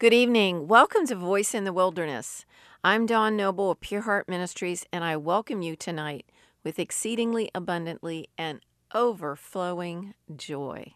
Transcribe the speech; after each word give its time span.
Good 0.00 0.12
evening. 0.12 0.66
Welcome 0.66 1.06
to 1.06 1.14
Voice 1.14 1.54
in 1.54 1.62
the 1.62 1.72
Wilderness. 1.72 2.44
I'm 2.82 3.06
Dawn 3.06 3.36
Noble 3.36 3.70
of 3.70 3.80
Pure 3.80 4.00
Heart 4.00 4.28
Ministries, 4.28 4.84
and 4.92 5.04
I 5.04 5.16
welcome 5.16 5.62
you 5.62 5.76
tonight 5.76 6.26
with 6.64 6.80
exceedingly 6.80 7.48
abundantly 7.54 8.28
and 8.36 8.58
overflowing 8.92 10.14
joy. 10.34 10.94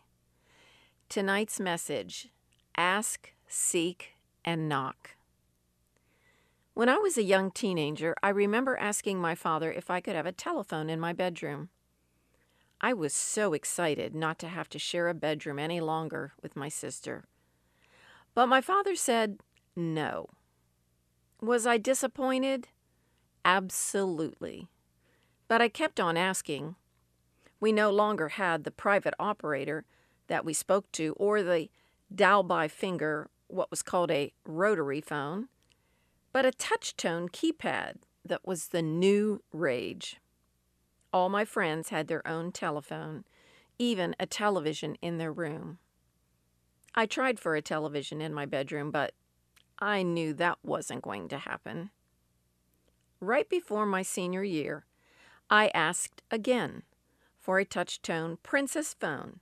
Tonight's 1.09 1.61
message 1.61 2.31
Ask, 2.77 3.33
Seek, 3.47 4.15
and 4.45 4.69
Knock. 4.69 5.15
When 6.75 6.89
I 6.89 6.97
was 6.97 7.17
a 7.17 7.23
young 7.23 7.53
teenager, 7.53 8.17
I 8.21 8.31
remember 8.31 8.77
asking 8.77 9.21
my 9.21 9.37
father 9.37 9.71
if 9.71 9.91
I 9.91 10.01
could 10.01 10.17
have 10.17 10.27
a 10.27 10.33
telephone 10.33 10.91
in 10.91 10.99
my 10.99 11.13
bedroom. 11.13 11.69
I 12.81 12.95
was 12.95 13.15
so 13.15 13.53
excited 13.53 14.17
not 14.17 14.41
to 14.41 14.49
have 14.49 14.69
to 14.71 14.79
share 14.81 15.09
a 15.09 15.15
bedroom 15.15 15.61
any 15.61 15.81
longer 15.81 16.33
with 16.43 16.57
my 16.57 16.69
sister. 16.69 17.27
But 18.39 18.47
my 18.47 18.61
father 18.61 18.95
said 18.95 19.41
no. 19.75 20.29
Was 21.41 21.67
I 21.67 21.77
disappointed? 21.77 22.69
Absolutely. 23.45 24.69
But 25.49 25.61
I 25.61 25.69
kept 25.69 25.99
on 25.99 26.17
asking. 26.17 26.77
We 27.59 27.73
no 27.73 27.91
longer 27.91 28.29
had 28.29 28.63
the 28.63 28.71
private 28.71 29.15
operator 29.19 29.87
that 30.29 30.45
we 30.45 30.55
spoke 30.55 30.93
to 30.93 31.15
or 31.19 31.43
the 31.43 31.69
dial 32.15 32.45
by 32.45 32.69
finger, 32.69 33.29
what 33.49 33.73
was 33.73 33.83
called 33.83 34.13
a 34.13 34.33
rotary 34.47 35.01
phone, 35.01 35.49
but 36.33 36.47
a 36.47 36.53
touch 36.53 36.97
tone 36.97 37.29
keypad 37.29 37.95
that 38.25 38.47
was 38.47 38.69
the 38.69 38.83
new 38.83 39.43
rage. 39.53 40.21
All 41.13 41.29
my 41.29 41.45
friends 41.45 41.89
had 41.89 42.07
their 42.07 42.25
own 42.25 42.53
telephone, 42.53 43.25
even 43.81 44.15
a 44.21 44.27
television 44.27 44.95
in 45.03 45.19
their 45.19 45.33
room. 45.33 45.81
I 46.99 47.07
tried 47.07 47.39
for 47.39 47.55
a 47.55 47.63
television 47.63 48.21
in 48.21 48.35
my 48.35 48.45
bedroom, 48.45 48.91
but 48.91 49.15
I 49.79 50.03
knew 50.03 50.35
that 50.35 50.59
wasn't 50.65 51.03
going 51.03 51.29
to 51.29 51.39
happen. 51.39 51.91
Right 53.21 53.49
before 53.49 53.87
my 53.87 54.03
senior 54.03 54.43
year, 54.43 54.85
I 55.49 55.71
asked 55.75 56.25
again 56.29 56.83
for 57.39 57.61
a 57.61 57.65
touch-tone 57.65 58.39
Princess 58.43 58.97
phone, 58.99 59.39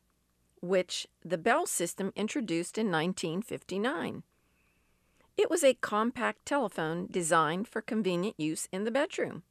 which 0.61 1.07
the 1.25 1.39
Bell 1.39 1.65
system 1.65 2.13
introduced 2.15 2.77
in 2.77 2.89
1959. 2.89 4.23
It 5.39 5.49
was 5.49 5.65
a 5.65 5.73
compact 5.73 6.45
telephone 6.45 7.09
designed 7.11 7.69
for 7.69 7.81
convenient 7.81 8.39
use 8.39 8.69
in 8.71 8.85
the 8.85 8.91
bedroom 8.91 9.45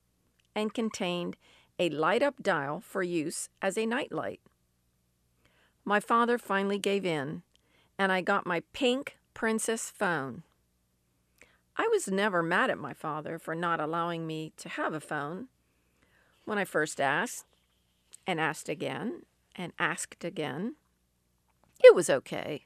and 0.54 0.76
contained 0.76 1.38
a 1.80 1.90
light 1.90 2.22
up 2.22 2.36
dial 2.44 2.82
for 2.82 3.02
use 3.02 3.50
as 3.64 3.80
a 3.80 3.88
nightlight. 3.88 4.42
My 5.84 6.00
father 6.00 6.38
finally 6.38 6.78
gave 6.78 7.04
in, 7.04 7.42
and 7.98 8.12
I 8.12 8.22
got 8.22 8.46
my 8.46 8.62
pink 8.74 9.18
Princess 9.34 9.90
phone. 9.90 10.44
I 11.78 11.88
was 11.92 12.08
never 12.08 12.42
mad 12.42 12.70
at 12.70 12.78
my 12.78 12.94
father 12.94 13.38
for 13.38 13.54
not 13.54 13.80
allowing 13.80 14.26
me 14.26 14.54
to 14.58 14.70
have 14.70 14.94
a 14.94 15.00
phone. 15.00 15.48
When 16.46 16.58
I 16.58 16.66
first 16.66 17.02
asked, 17.02 17.46
and 18.28 18.40
asked 18.40 18.70
again, 18.70 19.24
and 19.56 19.74
asked 19.78 20.24
again, 20.24 20.76
it 21.84 21.94
was 21.94 22.10
okay. 22.10 22.66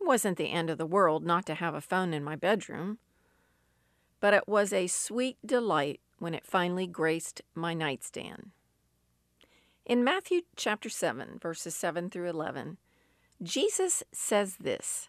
It 0.00 0.06
wasn't 0.06 0.38
the 0.38 0.50
end 0.50 0.70
of 0.70 0.78
the 0.78 0.86
world 0.86 1.24
not 1.24 1.46
to 1.46 1.54
have 1.54 1.74
a 1.74 1.80
phone 1.80 2.14
in 2.14 2.24
my 2.24 2.36
bedroom. 2.36 2.98
But 4.20 4.34
it 4.34 4.48
was 4.48 4.72
a 4.72 4.86
sweet 4.86 5.36
delight 5.44 6.00
when 6.18 6.34
it 6.34 6.46
finally 6.46 6.86
graced 6.86 7.42
my 7.54 7.74
nightstand. 7.74 8.50
In 9.84 10.04
Matthew 10.04 10.42
chapter 10.56 10.88
7, 10.88 11.38
verses 11.40 11.74
7 11.74 12.10
through 12.10 12.28
11, 12.28 12.78
Jesus 13.42 14.02
says 14.12 14.56
this 14.56 15.08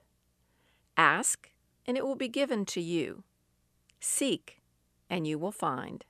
Ask, 0.95 1.51
and 1.85 1.97
it 1.97 2.05
will 2.05 2.15
be 2.15 2.27
given 2.27 2.65
to 2.65 2.81
you. 2.81 3.23
Seek, 3.99 4.61
and 5.09 5.25
you 5.25 5.39
will 5.39 5.51
find. 5.51 6.05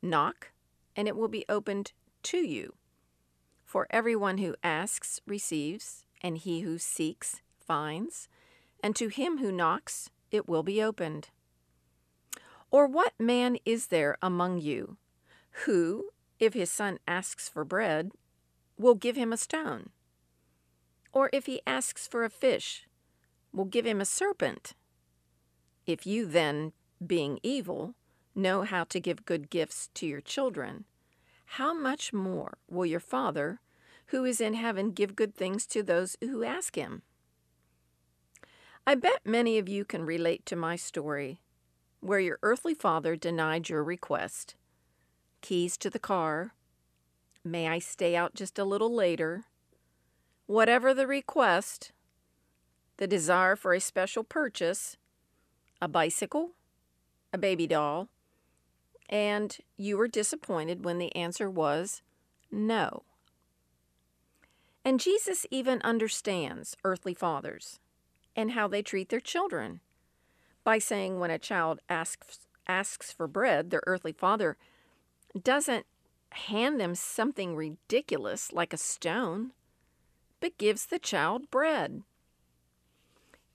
Knock, 0.00 0.52
and 0.96 1.06
it 1.06 1.16
will 1.16 1.28
be 1.28 1.44
opened 1.48 1.92
to 2.24 2.38
you. 2.38 2.74
For 3.64 3.86
everyone 3.90 4.38
who 4.38 4.56
asks 4.62 5.20
receives, 5.26 6.06
and 6.22 6.38
he 6.38 6.60
who 6.60 6.78
seeks 6.78 7.42
finds, 7.58 8.28
and 8.82 8.96
to 8.96 9.08
him 9.08 9.38
who 9.38 9.52
knocks 9.52 10.10
it 10.30 10.48
will 10.48 10.62
be 10.62 10.82
opened. 10.82 11.28
Or 12.70 12.86
what 12.86 13.12
man 13.18 13.58
is 13.64 13.88
there 13.88 14.16
among 14.22 14.60
you 14.60 14.96
who, 15.64 16.10
if 16.38 16.54
his 16.54 16.70
son 16.70 16.98
asks 17.06 17.48
for 17.48 17.64
bread, 17.64 18.10
will 18.76 18.94
give 18.94 19.16
him 19.16 19.32
a 19.32 19.36
stone? 19.36 19.90
Or 21.14 21.30
if 21.32 21.46
he 21.46 21.62
asks 21.66 22.06
for 22.06 22.24
a 22.24 22.28
fish, 22.28 22.86
will 23.52 23.64
give 23.64 23.86
him 23.86 24.00
a 24.00 24.04
serpent? 24.04 24.74
If 25.86 26.06
you 26.06 26.26
then, 26.26 26.72
being 27.04 27.38
evil, 27.42 27.94
know 28.34 28.62
how 28.62 28.84
to 28.84 29.00
give 29.00 29.24
good 29.24 29.48
gifts 29.48 29.88
to 29.94 30.06
your 30.06 30.20
children, 30.20 30.84
how 31.46 31.72
much 31.72 32.12
more 32.12 32.58
will 32.68 32.84
your 32.84 33.00
Father, 33.00 33.60
who 34.06 34.24
is 34.24 34.40
in 34.40 34.54
heaven, 34.54 34.90
give 34.90 35.14
good 35.14 35.34
things 35.34 35.66
to 35.68 35.82
those 35.82 36.16
who 36.20 36.42
ask 36.42 36.74
him? 36.74 37.02
I 38.86 38.96
bet 38.96 39.20
many 39.24 39.56
of 39.56 39.68
you 39.68 39.84
can 39.84 40.04
relate 40.04 40.44
to 40.46 40.56
my 40.56 40.76
story 40.76 41.40
where 42.00 42.20
your 42.20 42.38
earthly 42.42 42.74
father 42.74 43.16
denied 43.16 43.70
your 43.70 43.82
request. 43.82 44.56
Keys 45.40 45.78
to 45.78 45.88
the 45.88 45.98
car. 45.98 46.52
May 47.42 47.66
I 47.66 47.78
stay 47.78 48.14
out 48.14 48.34
just 48.34 48.58
a 48.58 48.64
little 48.64 48.94
later? 48.94 49.46
Whatever 50.46 50.92
the 50.92 51.06
request, 51.06 51.92
the 52.98 53.06
desire 53.06 53.56
for 53.56 53.72
a 53.72 53.80
special 53.80 54.24
purchase, 54.24 54.96
a 55.80 55.88
bicycle, 55.88 56.50
a 57.32 57.38
baby 57.38 57.66
doll, 57.66 58.08
and 59.08 59.56
you 59.76 59.96
were 59.96 60.08
disappointed 60.08 60.84
when 60.84 60.98
the 60.98 61.14
answer 61.16 61.50
was 61.50 62.02
no. 62.50 63.04
And 64.84 65.00
Jesus 65.00 65.46
even 65.50 65.80
understands 65.82 66.76
earthly 66.84 67.14
fathers 67.14 67.80
and 68.36 68.50
how 68.50 68.68
they 68.68 68.82
treat 68.82 69.08
their 69.08 69.20
children 69.20 69.80
by 70.62 70.78
saying 70.78 71.18
when 71.18 71.30
a 71.30 71.38
child 71.38 71.80
asks 71.88 72.40
asks 72.66 73.12
for 73.12 73.26
bread, 73.26 73.70
their 73.70 73.82
earthly 73.86 74.12
father 74.12 74.56
doesn't 75.42 75.84
hand 76.30 76.80
them 76.80 76.94
something 76.94 77.54
ridiculous 77.54 78.52
like 78.52 78.72
a 78.72 78.78
stone, 78.78 79.52
but 80.44 80.58
gives 80.58 80.84
the 80.84 80.98
child 80.98 81.50
bread. 81.50 82.02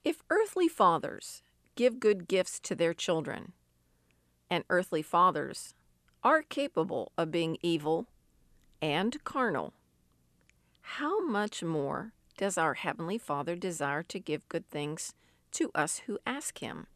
If 0.02 0.24
earthly 0.28 0.66
fathers 0.66 1.40
give 1.76 2.00
good 2.00 2.26
gifts 2.26 2.58
to 2.58 2.74
their 2.74 2.94
children, 2.94 3.52
and 4.50 4.64
earthly 4.68 5.00
fathers 5.00 5.72
are 6.24 6.42
capable 6.42 7.12
of 7.16 7.30
being 7.30 7.58
evil 7.62 8.08
and 8.82 9.22
carnal, 9.22 9.72
how 10.80 11.24
much 11.24 11.62
more 11.62 12.10
does 12.36 12.58
our 12.58 12.74
Heavenly 12.74 13.18
Father 13.18 13.54
desire 13.54 14.02
to 14.02 14.18
give 14.18 14.48
good 14.48 14.68
things 14.68 15.14
to 15.52 15.70
us 15.76 15.98
who 16.06 16.18
ask 16.26 16.58
Him? 16.58 16.88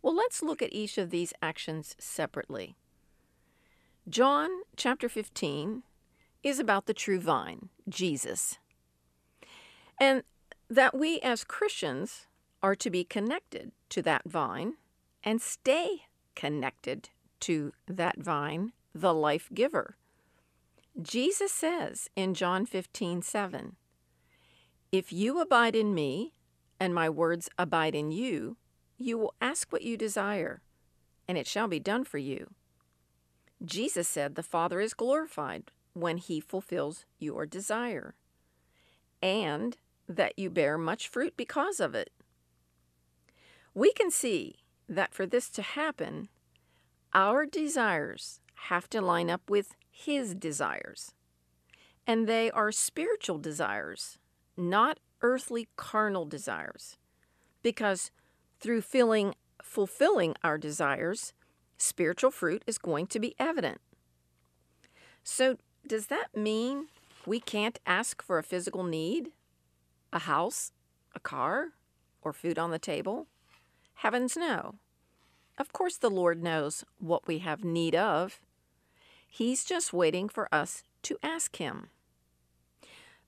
Well, 0.00 0.16
let's 0.16 0.42
look 0.42 0.62
at 0.62 0.72
each 0.72 0.96
of 0.96 1.10
these 1.10 1.34
actions 1.42 1.94
separately. 1.98 2.74
John 4.08 4.48
chapter 4.76 5.10
15 5.10 5.82
is 6.42 6.58
about 6.58 6.86
the 6.86 6.94
true 6.94 7.20
vine, 7.20 7.68
Jesus. 7.88 8.58
And 9.98 10.22
that 10.68 10.96
we 10.96 11.20
as 11.20 11.44
Christians 11.44 12.26
are 12.62 12.74
to 12.76 12.90
be 12.90 13.04
connected 13.04 13.72
to 13.90 14.02
that 14.02 14.22
vine 14.24 14.74
and 15.22 15.40
stay 15.40 16.02
connected 16.34 17.10
to 17.40 17.72
that 17.86 18.18
vine, 18.18 18.72
the 18.94 19.14
life 19.14 19.48
giver. 19.52 19.96
Jesus 21.00 21.52
says 21.52 22.08
in 22.16 22.34
John 22.34 22.66
15, 22.66 23.22
7, 23.22 23.76
If 24.90 25.12
you 25.12 25.40
abide 25.40 25.74
in 25.74 25.94
me, 25.94 26.34
and 26.78 26.94
my 26.94 27.08
words 27.08 27.48
abide 27.58 27.94
in 27.94 28.10
you, 28.10 28.56
you 28.98 29.16
will 29.16 29.34
ask 29.40 29.72
what 29.72 29.82
you 29.82 29.96
desire, 29.96 30.62
and 31.28 31.38
it 31.38 31.46
shall 31.46 31.68
be 31.68 31.78
done 31.78 32.04
for 32.04 32.18
you. 32.18 32.50
Jesus 33.64 34.08
said 34.08 34.34
the 34.34 34.42
Father 34.42 34.80
is 34.80 34.94
glorified 34.94 35.70
when 35.94 36.18
he 36.18 36.40
fulfills 36.40 37.04
your 37.18 37.46
desire, 37.46 38.14
and 39.22 39.76
that 40.08 40.38
you 40.38 40.50
bear 40.50 40.76
much 40.78 41.08
fruit 41.08 41.34
because 41.36 41.80
of 41.80 41.94
it. 41.94 42.10
We 43.74 43.92
can 43.92 44.10
see 44.10 44.56
that 44.88 45.14
for 45.14 45.26
this 45.26 45.48
to 45.50 45.62
happen, 45.62 46.28
our 47.14 47.46
desires 47.46 48.40
have 48.68 48.88
to 48.90 49.00
line 49.00 49.30
up 49.30 49.48
with 49.48 49.74
His 49.90 50.34
desires. 50.34 51.12
And 52.06 52.26
they 52.26 52.50
are 52.50 52.72
spiritual 52.72 53.38
desires, 53.38 54.18
not 54.56 54.98
earthly 55.20 55.68
carnal 55.76 56.26
desires. 56.26 56.96
Because 57.62 58.10
through 58.60 58.82
filling, 58.82 59.34
fulfilling 59.62 60.34
our 60.42 60.58
desires, 60.58 61.32
spiritual 61.76 62.30
fruit 62.30 62.62
is 62.66 62.78
going 62.78 63.06
to 63.08 63.20
be 63.20 63.34
evident. 63.38 63.80
So, 65.22 65.56
does 65.86 66.06
that 66.06 66.36
mean 66.36 66.88
we 67.26 67.40
can't 67.40 67.78
ask 67.86 68.22
for 68.22 68.38
a 68.38 68.42
physical 68.42 68.82
need? 68.82 69.32
A 70.12 70.20
house? 70.20 70.72
A 71.14 71.20
car? 71.20 71.72
or 72.22 72.32
food 72.32 72.58
on 72.58 72.70
the 72.70 72.78
table? 72.78 73.26
Heavens, 73.94 74.36
no. 74.36 74.76
Of 75.58 75.72
course, 75.72 75.96
the 75.96 76.10
Lord 76.10 76.42
knows 76.42 76.84
what 76.98 77.26
we 77.26 77.38
have 77.38 77.64
need 77.64 77.94
of. 77.94 78.40
He's 79.26 79.64
just 79.64 79.92
waiting 79.92 80.28
for 80.28 80.52
us 80.52 80.82
to 81.02 81.18
ask 81.22 81.56
Him. 81.56 81.88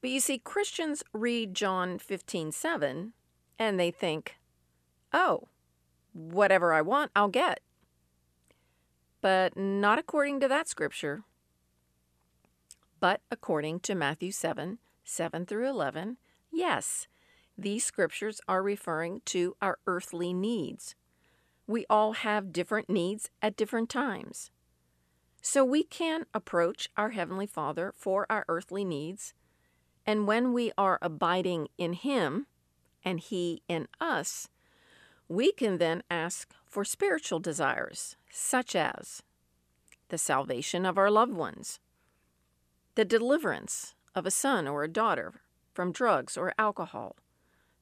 But 0.00 0.10
you 0.10 0.20
see, 0.20 0.38
Christians 0.38 1.02
read 1.12 1.54
John 1.54 1.98
15 1.98 2.52
7 2.52 3.12
and 3.58 3.80
they 3.80 3.90
think, 3.90 4.36
oh, 5.12 5.48
whatever 6.12 6.72
I 6.72 6.82
want, 6.82 7.10
I'll 7.14 7.28
get. 7.28 7.60
But 9.20 9.56
not 9.56 9.98
according 9.98 10.40
to 10.40 10.48
that 10.48 10.68
scripture, 10.68 11.22
but 13.04 13.20
according 13.30 13.78
to 13.80 13.94
Matthew 13.94 14.32
7 14.32 14.78
7 15.04 15.44
through 15.44 15.68
11. 15.68 16.16
Yes, 16.50 17.06
these 17.58 17.84
scriptures 17.84 18.40
are 18.48 18.62
referring 18.62 19.20
to 19.26 19.54
our 19.60 19.76
earthly 19.86 20.32
needs. 20.32 20.94
We 21.66 21.84
all 21.90 22.12
have 22.12 22.50
different 22.50 22.88
needs 22.88 23.28
at 23.42 23.56
different 23.56 23.90
times. 23.90 24.50
So 25.42 25.66
we 25.66 25.82
can 25.82 26.24
approach 26.32 26.88
our 26.96 27.10
Heavenly 27.10 27.46
Father 27.46 27.92
for 27.94 28.24
our 28.30 28.46
earthly 28.48 28.86
needs, 28.86 29.34
and 30.06 30.26
when 30.26 30.54
we 30.54 30.72
are 30.78 30.98
abiding 31.02 31.68
in 31.76 31.92
Him 31.92 32.46
and 33.04 33.20
He 33.20 33.60
in 33.68 33.86
us, 34.00 34.48
we 35.28 35.52
can 35.52 35.76
then 35.76 36.02
ask 36.10 36.54
for 36.64 36.86
spiritual 36.86 37.38
desires, 37.38 38.16
such 38.30 38.74
as 38.74 39.22
the 40.08 40.16
salvation 40.16 40.86
of 40.86 40.96
our 40.96 41.10
loved 41.10 41.34
ones, 41.34 41.80
the 42.94 43.04
deliverance 43.04 43.94
of 44.14 44.24
a 44.24 44.30
son 44.30 44.68
or 44.68 44.84
a 44.84 44.88
daughter 44.88 45.40
from 45.72 45.90
drugs 45.90 46.36
or 46.36 46.54
alcohol, 46.58 47.16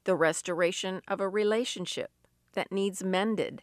the 0.04 0.16
restoration 0.16 1.02
of 1.06 1.20
a 1.20 1.28
relationship 1.28 2.10
that 2.54 2.72
needs 2.72 3.04
mended, 3.04 3.62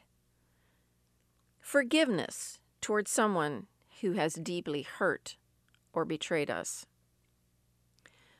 forgiveness 1.59 2.59
towards 2.81 3.09
someone 3.09 3.67
who 4.01 4.13
has 4.13 4.35
deeply 4.35 4.83
hurt 4.83 5.37
or 5.91 6.05
betrayed 6.05 6.49
us. 6.49 6.85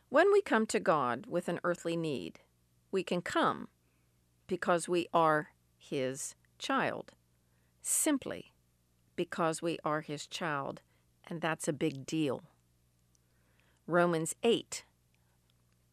When 0.10 0.32
we 0.32 0.42
come 0.42 0.66
to 0.68 0.80
God 0.80 1.26
with 1.28 1.50
an 1.50 1.60
earthly 1.64 1.98
need, 1.98 2.40
we 2.92 3.04
can 3.04 3.22
come 3.22 3.68
because 4.48 4.88
we 4.88 5.08
are 5.14 5.50
His 5.78 6.36
child, 6.58 7.14
simply 7.82 8.54
because 9.16 9.62
we 9.62 9.78
are 9.84 10.02
His 10.02 10.26
child, 10.26 10.82
and 11.28 11.42
that's 11.42 11.68
a 11.68 11.74
big 11.74 12.06
deal. 12.06 12.44
Romans 13.90 14.36
8 14.44 14.84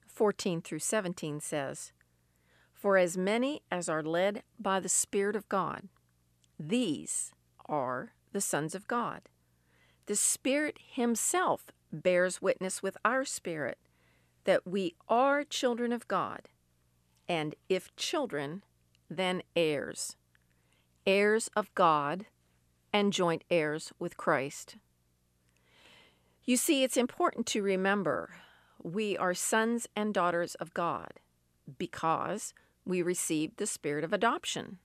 14 0.07 0.61
through 0.61 0.79
17 0.79 1.41
says, 1.41 1.93
For 2.75 2.99
as 2.99 3.17
many 3.17 3.63
as 3.71 3.89
are 3.89 4.03
led 4.03 4.43
by 4.59 4.81
the 4.81 4.89
Spirit 4.89 5.35
of 5.35 5.49
God, 5.49 5.89
these 6.59 7.33
are 7.67 8.13
the 8.33 8.41
sons 8.43 8.75
of 8.75 8.87
God. 8.87 9.23
The 10.07 10.17
Spirit 10.17 10.77
Himself 10.93 11.67
bears 11.91 12.43
witness 12.43 12.83
with 12.83 12.99
our 13.03 13.25
spirit 13.25 13.79
that 14.45 14.67
we 14.67 14.95
are 15.09 15.43
children 15.43 15.91
of 15.91 16.07
God, 16.07 16.51
and 17.27 17.55
if 17.71 17.95
children, 17.97 18.63
then 19.09 19.43
heirs, 19.55 20.17
heirs 21.07 21.49
of 21.57 21.75
God, 21.75 22.27
and 22.93 23.13
joint 23.13 23.43
heirs 23.51 23.93
with 23.99 24.19
Christ. 24.19 24.77
You 26.47 26.57
see, 26.57 26.85
it's 26.85 26.97
important 26.97 27.45
to 27.49 27.63
remember 27.63 28.31
we 28.81 29.19
are 29.19 29.35
sons 29.35 29.89
and 29.97 30.15
daughters 30.15 30.55
of 30.55 30.73
God 30.73 31.15
because 31.77 32.55
we 32.85 33.03
received 33.03 33.57
the 33.57 33.67
spirit 33.67 34.05
of 34.05 34.13
adoption. 34.13 34.79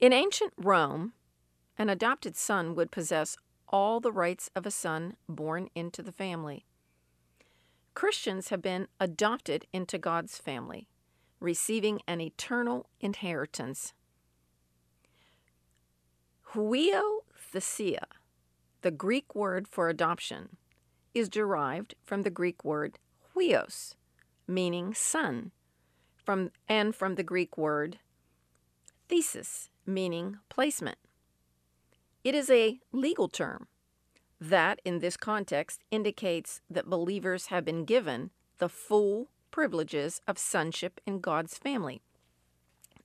In 0.00 0.14
ancient 0.14 0.54
Rome, 0.56 1.12
an 1.76 1.90
adopted 1.90 2.36
son 2.36 2.74
would 2.74 2.90
possess 2.90 3.36
all 3.68 4.00
the 4.00 4.12
rights 4.12 4.48
of 4.56 4.64
a 4.64 4.70
son 4.70 5.16
born 5.28 5.68
into 5.74 6.02
the 6.02 6.12
family. 6.12 6.64
Christians 7.92 8.48
have 8.48 8.62
been 8.62 8.88
adopted 8.98 9.66
into 9.74 9.98
God's 9.98 10.38
family, 10.38 10.88
receiving 11.38 12.00
an 12.08 12.22
eternal 12.22 12.88
inheritance. 12.98 13.92
Huiothesia, 16.54 18.04
the 18.82 18.90
Greek 18.90 19.34
word 19.34 19.66
for 19.68 19.88
adoption, 19.88 20.56
is 21.14 21.28
derived 21.28 21.94
from 22.04 22.22
the 22.22 22.30
Greek 22.30 22.64
word 22.64 22.98
huios, 23.34 23.94
meaning 24.46 24.92
son, 24.94 25.50
from, 26.24 26.50
and 26.68 26.94
from 26.94 27.14
the 27.14 27.22
Greek 27.22 27.56
word 27.56 27.98
thesis, 29.08 29.70
meaning 29.86 30.38
placement. 30.48 30.98
It 32.24 32.34
is 32.34 32.50
a 32.50 32.80
legal 32.92 33.28
term 33.28 33.68
that, 34.40 34.80
in 34.84 34.98
this 34.98 35.16
context, 35.16 35.82
indicates 35.90 36.60
that 36.68 36.90
believers 36.90 37.46
have 37.46 37.64
been 37.64 37.84
given 37.84 38.30
the 38.58 38.68
full 38.68 39.28
privileges 39.50 40.20
of 40.26 40.38
sonship 40.38 41.00
in 41.06 41.20
God's 41.20 41.56
family. 41.56 42.02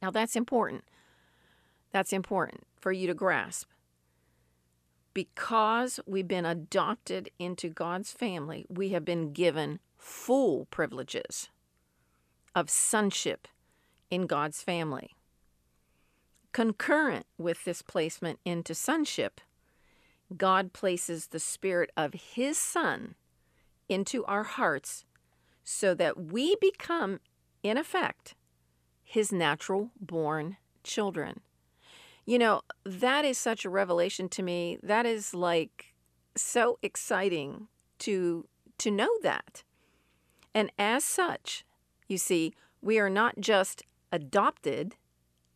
Now, 0.02 0.12
that's 0.12 0.36
important. 0.36 0.84
That's 1.92 2.12
important 2.12 2.66
for 2.80 2.92
you 2.92 3.08
to 3.08 3.14
grasp 3.14 3.70
because 5.14 6.00
we've 6.06 6.28
been 6.28 6.46
adopted 6.46 7.30
into 7.40 7.70
God's 7.70 8.12
family, 8.12 8.66
we 8.70 8.90
have 8.90 9.06
been 9.06 9.34
given 9.34 9.80
full 9.98 10.66
privileges 10.66 11.50
of 12.56 12.70
sonship 12.70 13.48
in 14.10 14.28
God's 14.28 14.62
family. 14.62 15.12
Concurrent 16.52 17.26
with 17.38 17.64
this 17.64 17.82
placement 17.82 18.40
into 18.44 18.76
sonship, 18.76 19.40
God 20.36 20.74
places 20.74 21.28
the 21.28 21.40
Spirit 21.40 21.92
of 21.96 22.14
His 22.14 22.58
Son 22.58 23.16
into 23.88 24.26
our 24.26 24.44
hearts 24.44 25.06
so 25.64 25.94
that 25.94 26.18
we 26.18 26.56
become, 26.60 27.20
in 27.64 27.78
effect, 27.78 28.36
His 29.04 29.32
natural 29.32 29.92
born 30.00 30.58
children. 30.84 31.42
You 32.32 32.40
know, 32.40 32.62
that 32.86 33.26
is 33.26 33.38
such 33.38 33.66
a 33.66 33.70
revelation 33.70 34.30
to 34.30 34.42
me. 34.42 34.78
That 34.82 35.06
is 35.06 35.34
like 35.34 35.94
so 36.34 36.80
exciting 36.82 37.68
to 38.00 38.48
to 38.78 38.90
know 38.90 39.10
that. 39.22 39.66
And 40.56 40.72
as 40.80 41.04
such, 41.04 41.66
you 42.08 42.18
see, 42.18 42.54
we 42.82 43.00
are 43.00 43.10
not 43.10 43.42
just 43.42 43.84
adopted 44.14 44.96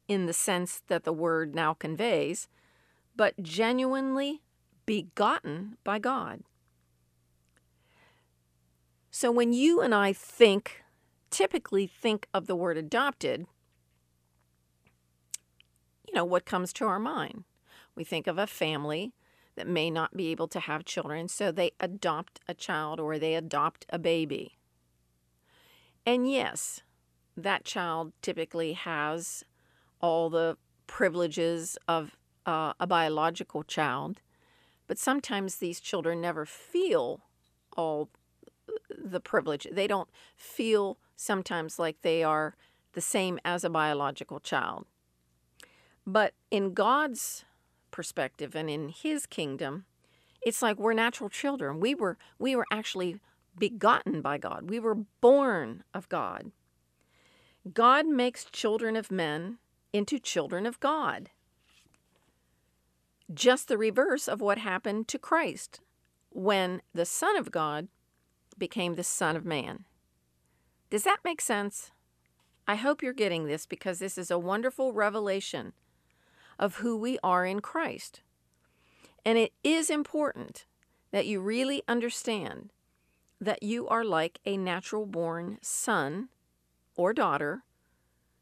in 0.09 0.26
the 0.26 0.33
sense 0.33 0.81
that 0.88 1.06
the 1.06 1.14
word 1.14 1.56
now 1.56 1.73
conveys, 1.73 2.50
but 3.16 3.42
genuinely 3.42 4.42
begotten 4.85 5.78
by 5.85 5.97
God. 5.97 6.42
So 9.11 9.31
when 9.31 9.54
you 9.54 9.80
and 9.80 9.95
I 9.95 10.11
think, 10.11 10.83
typically 11.30 11.88
think 11.88 12.28
of 12.33 12.47
the 12.47 12.56
word 12.57 12.76
adopted, 12.76 13.47
know, 16.16 16.26
what 16.26 16.45
comes 16.45 16.74
to 16.74 16.86
our 16.86 17.00
mind. 17.00 17.44
We 17.95 18.04
think 18.04 18.28
of 18.28 18.38
a 18.38 18.48
family 18.48 19.14
that 19.56 19.68
may 19.68 19.90
not 19.90 20.18
be 20.18 20.31
able 20.31 20.48
to 20.50 20.60
have 20.60 20.84
children, 20.86 21.28
so 21.28 21.52
they 21.52 21.72
adopt 21.80 22.40
a 22.48 22.54
child 22.54 23.00
or 23.00 23.18
they 23.18 23.36
adopt 23.36 23.86
a 23.90 24.00
baby. 24.00 24.57
And 26.06 26.30
yes, 26.30 26.81
that 27.38 27.64
child 27.64 28.14
typically 28.22 28.74
has 28.74 29.44
all 30.02 30.30
the 30.30 30.57
privileges 30.88 31.78
of 31.88 32.18
uh, 32.45 32.74
a 32.80 32.86
biological 32.86 33.64
child, 33.64 34.22
but 34.88 35.00
sometimes 35.00 35.56
these 35.56 35.80
children 35.80 36.22
never 36.22 36.45
feel 36.45 37.22
all 37.76 38.10
the 38.90 39.19
privilege. 39.19 39.68
They 39.72 39.88
don't 39.88 40.10
feel 40.36 40.98
sometimes 41.16 41.80
like 41.80 42.02
they 42.02 42.24
are 42.24 42.56
the 42.94 43.02
same 43.02 43.40
as 43.44 43.64
a 43.64 43.69
biological 43.69 44.40
child. 44.40 44.86
But 46.06 46.33
in 46.52 46.74
God's 46.74 47.45
perspective 47.92 48.56
and 48.56 48.69
in 48.69 48.90
his 48.90 49.26
kingdom, 49.26 49.85
it's 50.42 50.62
like 50.62 50.78
we're 50.78 50.94
natural 50.94 51.30
children. 51.30 51.80
We 51.80 51.95
were 51.95 52.18
we 52.38 52.56
were 52.56 52.68
actually 52.71 53.19
begotten 53.57 54.21
by 54.21 54.38
God. 54.38 54.69
We 54.69 54.80
were 54.80 54.95
born 55.21 55.83
of 55.94 56.07
God. 56.09 56.52
God 57.74 58.06
makes 58.06 58.45
children 58.45 58.95
of 58.95 59.09
men 59.09 59.57
into 59.92 60.19
children 60.19 60.68
of 60.68 60.80
God. 60.80 61.31
Just 63.33 63.68
the 63.68 63.78
reverse 63.78 64.28
of 64.28 64.40
what 64.40 64.59
happened 64.59 65.07
to 65.07 65.18
Christ 65.18 65.80
when 66.30 66.81
the 66.94 67.06
Son 67.06 67.35
of 67.38 67.50
God 67.50 67.88
became 68.57 68.95
the 68.95 69.04
Son 69.04 69.35
of 69.35 69.45
Man. 69.45 69.85
Does 70.92 71.04
that 71.04 71.24
make 71.24 71.42
sense? 71.42 71.92
I 72.68 72.76
hope 72.76 73.02
you're 73.02 73.14
getting 73.14 73.47
this 73.47 73.66
because 73.66 73.97
this 73.97 74.18
is 74.18 74.30
a 74.30 74.38
wonderful 74.38 74.94
revelation 74.94 75.74
of 76.59 76.78
who 76.78 76.97
we 76.97 77.18
are 77.24 77.45
in 77.45 77.59
Christ. 77.59 78.21
And 79.26 79.38
it 79.38 79.54
is 79.64 79.90
important 79.90 80.66
that 81.12 81.26
you 81.26 81.42
really 81.42 81.81
understand 81.88 82.71
that 83.42 83.64
you 83.64 83.88
are 83.88 84.04
like 84.04 84.40
a 84.45 84.57
natural 84.57 85.06
born 85.06 85.57
son 85.62 86.30
or 86.95 87.14
daughter 87.14 87.64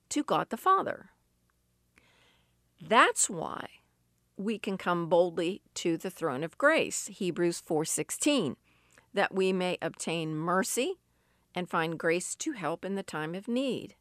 to 0.10 0.24
God 0.24 0.50
the 0.50 0.58
Father. 0.58 1.10
That's 2.82 3.30
why 3.30 3.68
we 4.38 4.58
can 4.60 4.78
come 4.78 5.08
boldly 5.08 5.62
to 5.76 5.98
the 5.98 6.10
throne 6.10 6.44
of 6.44 6.58
grace, 6.58 7.08
Hebrews 7.08 7.62
4:16, 7.62 8.58
that 9.14 9.34
we 9.34 9.54
may 9.54 9.78
obtain 9.82 10.36
mercy 10.36 11.00
and 11.56 11.70
find 11.70 12.00
grace 12.00 12.36
to 12.36 12.54
help 12.54 12.84
in 12.84 12.96
the 12.96 13.04
time 13.04 13.36
of 13.36 13.48
need. 13.48 13.96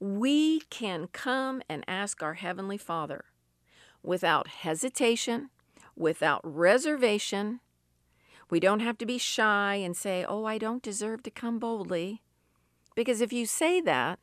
We 0.00 0.60
can 0.70 1.08
come 1.08 1.60
and 1.68 1.84
ask 1.86 2.22
our 2.22 2.34
heavenly 2.34 2.78
Father 2.78 3.26
without 4.02 4.48
hesitation, 4.48 5.50
without 5.94 6.40
reservation. 6.42 7.60
We 8.48 8.60
don't 8.60 8.80
have 8.80 8.96
to 8.98 9.06
be 9.06 9.18
shy 9.18 9.74
and 9.74 9.94
say, 9.94 10.24
"Oh, 10.24 10.46
I 10.46 10.56
don't 10.56 10.82
deserve 10.82 11.22
to 11.24 11.30
come 11.30 11.58
boldly." 11.58 12.22
Because 12.94 13.20
if 13.20 13.30
you 13.30 13.44
say 13.44 13.80
that, 13.82 14.18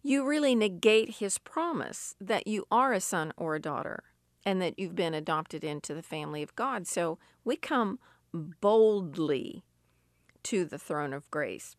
you 0.00 0.24
really 0.24 0.54
negate 0.54 1.16
his 1.16 1.38
promise 1.38 2.14
that 2.20 2.46
you 2.46 2.64
are 2.70 2.92
a 2.92 3.00
son 3.00 3.32
or 3.36 3.56
a 3.56 3.60
daughter 3.60 4.04
and 4.44 4.62
that 4.62 4.78
you've 4.78 4.94
been 4.94 5.14
adopted 5.14 5.64
into 5.64 5.92
the 5.92 6.02
family 6.02 6.42
of 6.42 6.56
God. 6.56 6.86
So 6.86 7.18
we 7.44 7.56
come 7.56 7.98
boldly 8.32 9.64
to 10.44 10.64
the 10.64 10.78
throne 10.78 11.12
of 11.12 11.30
grace 11.30 11.76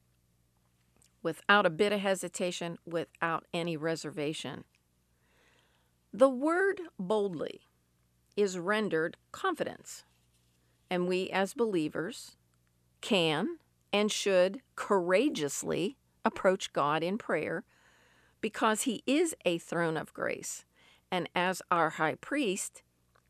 without 1.24 1.65
a 1.65 1.72
bit 1.72 1.92
of 1.92 2.01
hesitation, 2.01 2.77
without 2.86 3.46
any 3.53 3.77
reservation. 3.77 4.65
The 6.13 6.30
word 6.30 6.82
boldly 7.00 7.62
is 8.36 8.60
rendered 8.60 9.18
confidence, 9.32 10.03
and 10.89 11.08
we 11.08 11.30
as 11.30 11.53
believers 11.53 12.36
can 13.01 13.58
and 13.92 14.12
should 14.12 14.62
courageously 14.75 15.98
approach 16.25 16.74
God 16.74 17.03
in 17.03 17.18
prayer 17.18 17.63
because 18.42 18.82
he 18.82 19.01
is 19.08 19.36
a 19.46 19.58
throne 19.58 19.98
of 19.98 20.13
grace. 20.13 20.65
And 21.12 21.30
as 21.36 21.62
our 21.72 21.92
high 21.92 22.15
priest, 22.15 22.84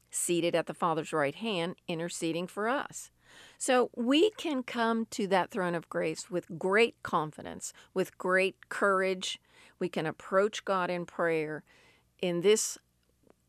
seated 0.10 0.56
at 0.56 0.68
the 0.68 0.74
Father's 0.74 1.14
right 1.14 1.36
hand, 1.36 1.76
interceding 1.88 2.48
for 2.48 2.68
us. 2.68 3.12
So 3.58 3.90
we 3.96 4.32
can 4.32 4.64
come 4.64 5.06
to 5.12 5.28
that 5.28 5.52
throne 5.52 5.76
of 5.76 5.90
grace 5.90 6.30
with 6.30 6.58
great 6.58 7.02
confidence, 7.04 7.74
with 7.94 8.18
great 8.18 8.70
courage. 8.70 9.40
We 9.80 9.90
can 9.90 10.06
approach 10.06 10.66
God 10.66 10.90
in 10.90 11.06
prayer 11.06 11.64
in 12.22 12.42
this 12.42 12.78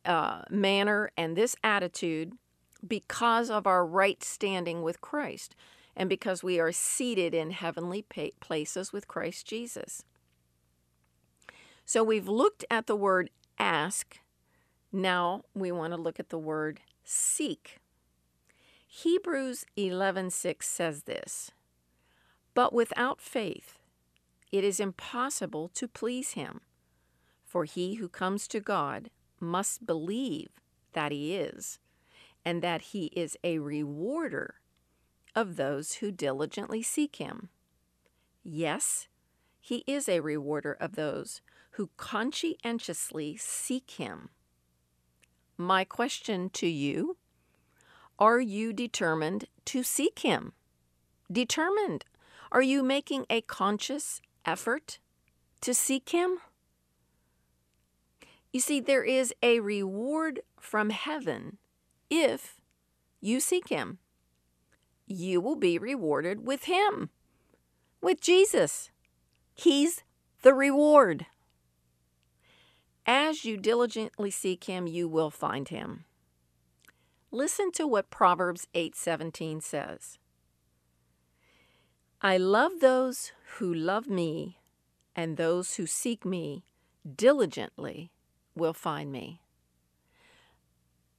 uh, 0.05 0.43
manner 0.50 1.11
and 1.17 1.37
this 1.37 1.57
attitude 1.62 2.33
because 2.87 3.50
of 3.50 3.67
our 3.67 3.87
right 3.87 4.23
standing 4.23 4.83
with 4.83 5.00
Christ 5.00 5.55
and 5.97 6.09
because 6.09 6.43
we 6.43 6.59
are 6.59 6.73
seated 6.73 7.35
in 7.35 7.50
heavenly 7.50 8.05
places 8.41 8.93
with 8.93 9.09
Christ 9.09 9.47
Jesus. 9.47 10.05
So 11.85 12.03
we've 12.03 12.29
looked 12.29 12.64
at 12.71 12.87
the 12.87 12.97
word 12.97 13.31
ask. 13.59 14.19
Now 14.93 15.43
we 15.55 15.71
want 15.71 15.93
to 15.93 16.00
look 16.00 16.19
at 16.19 16.31
the 16.31 16.38
word 16.38 16.81
seek. 17.05 17.79
Hebrews 18.97 19.65
11:6 19.77 20.69
says 20.69 21.03
this, 21.03 21.51
"But 22.55 22.73
without 22.73 23.21
faith 23.21 23.81
it 24.53 24.63
is 24.63 24.79
impossible 24.79 25.69
to 25.71 25.89
please 25.89 26.35
him, 26.35 26.61
for 27.45 27.65
he 27.65 27.95
who 27.95 28.09
comes 28.09 28.47
to 28.47 28.61
God 28.61 29.11
must 29.41 29.85
believe 29.85 30.61
that 30.93 31.11
he 31.11 31.35
is, 31.35 31.81
and 32.45 32.63
that 32.63 32.83
he 32.93 33.07
is 33.07 33.37
a 33.43 33.59
rewarder 33.59 34.61
of 35.35 35.57
those 35.57 35.95
who 35.95 36.13
diligently 36.13 36.81
seek 36.81 37.17
him." 37.17 37.51
Yes, 38.45 39.09
he 39.61 39.83
is 39.89 40.09
a 40.09 40.21
rewarder 40.21 40.75
of 40.75 40.95
those 40.95 41.43
who 41.73 41.91
conscientiously 41.97 43.37
seek 43.39 43.91
him. 43.91 44.31
My 45.57 45.85
question 45.85 46.49
to 46.51 46.69
you 46.69 47.19
Are 48.18 48.40
you 48.40 48.73
determined 48.73 49.47
to 49.66 49.83
seek 49.83 50.21
him? 50.21 50.52
Determined. 51.30 52.04
Are 52.52 52.62
you 52.62 52.83
making 52.83 53.26
a 53.28 53.40
conscious 53.40 54.21
effort 54.44 54.99
to 55.62 55.75
seek 55.75 56.11
him? 56.11 56.38
You 58.52 58.61
see, 58.61 58.78
there 58.78 59.02
is 59.02 59.35
a 59.42 59.59
reward 59.59 60.40
from 60.61 60.90
heaven 60.90 61.59
if 62.09 62.61
you 63.21 63.40
seek 63.40 63.68
him. 63.68 63.99
You 65.06 65.40
will 65.40 65.56
be 65.56 65.76
rewarded 65.76 66.47
with 66.47 66.64
him, 66.64 67.11
with 68.00 68.21
Jesus. 68.21 68.90
He's 69.54 70.04
the 70.42 70.54
reward. 70.54 71.26
As 73.06 73.44
you 73.44 73.56
diligently 73.56 74.30
seek 74.30 74.64
him, 74.64 74.87
you 74.87 75.09
will 75.09 75.30
find 75.30 75.68
him. 75.68 76.04
Listen 77.35 77.73
to 77.73 77.85
what 77.85 78.11
Proverbs 78.11 78.69
8:17 78.75 79.61
says. 79.61 80.21
I 82.21 82.37
love 82.37 82.79
those 82.79 83.33
who 83.57 83.75
love 83.75 84.07
me, 84.07 84.61
and 85.17 85.37
those 85.37 85.75
who 85.75 85.85
seek 85.85 86.25
me 86.25 86.64
diligently 87.05 88.12
will 88.55 88.73
find 88.73 89.11
me. 89.11 89.43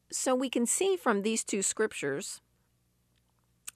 So 0.10 0.34
we 0.34 0.50
can 0.50 0.66
see 0.66 0.96
from 0.96 1.22
these 1.22 1.44
two 1.44 1.62
scriptures, 1.62 2.42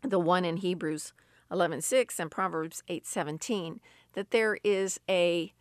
the 0.01 0.17
one 0.17 0.45
in 0.45 0.55
Hebrews 0.55 1.11
11:6 1.51 2.21
and 2.21 2.31
Proverbs 2.31 2.83
8:17, 2.87 3.81
that 4.13 4.31
there 4.31 4.57
is 4.63 4.97
a 5.09 5.53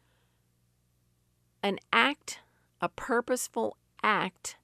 an 1.61 1.80
act, 1.92 2.38
a 2.80 2.88
purposeful 2.88 3.76
act 4.04 4.57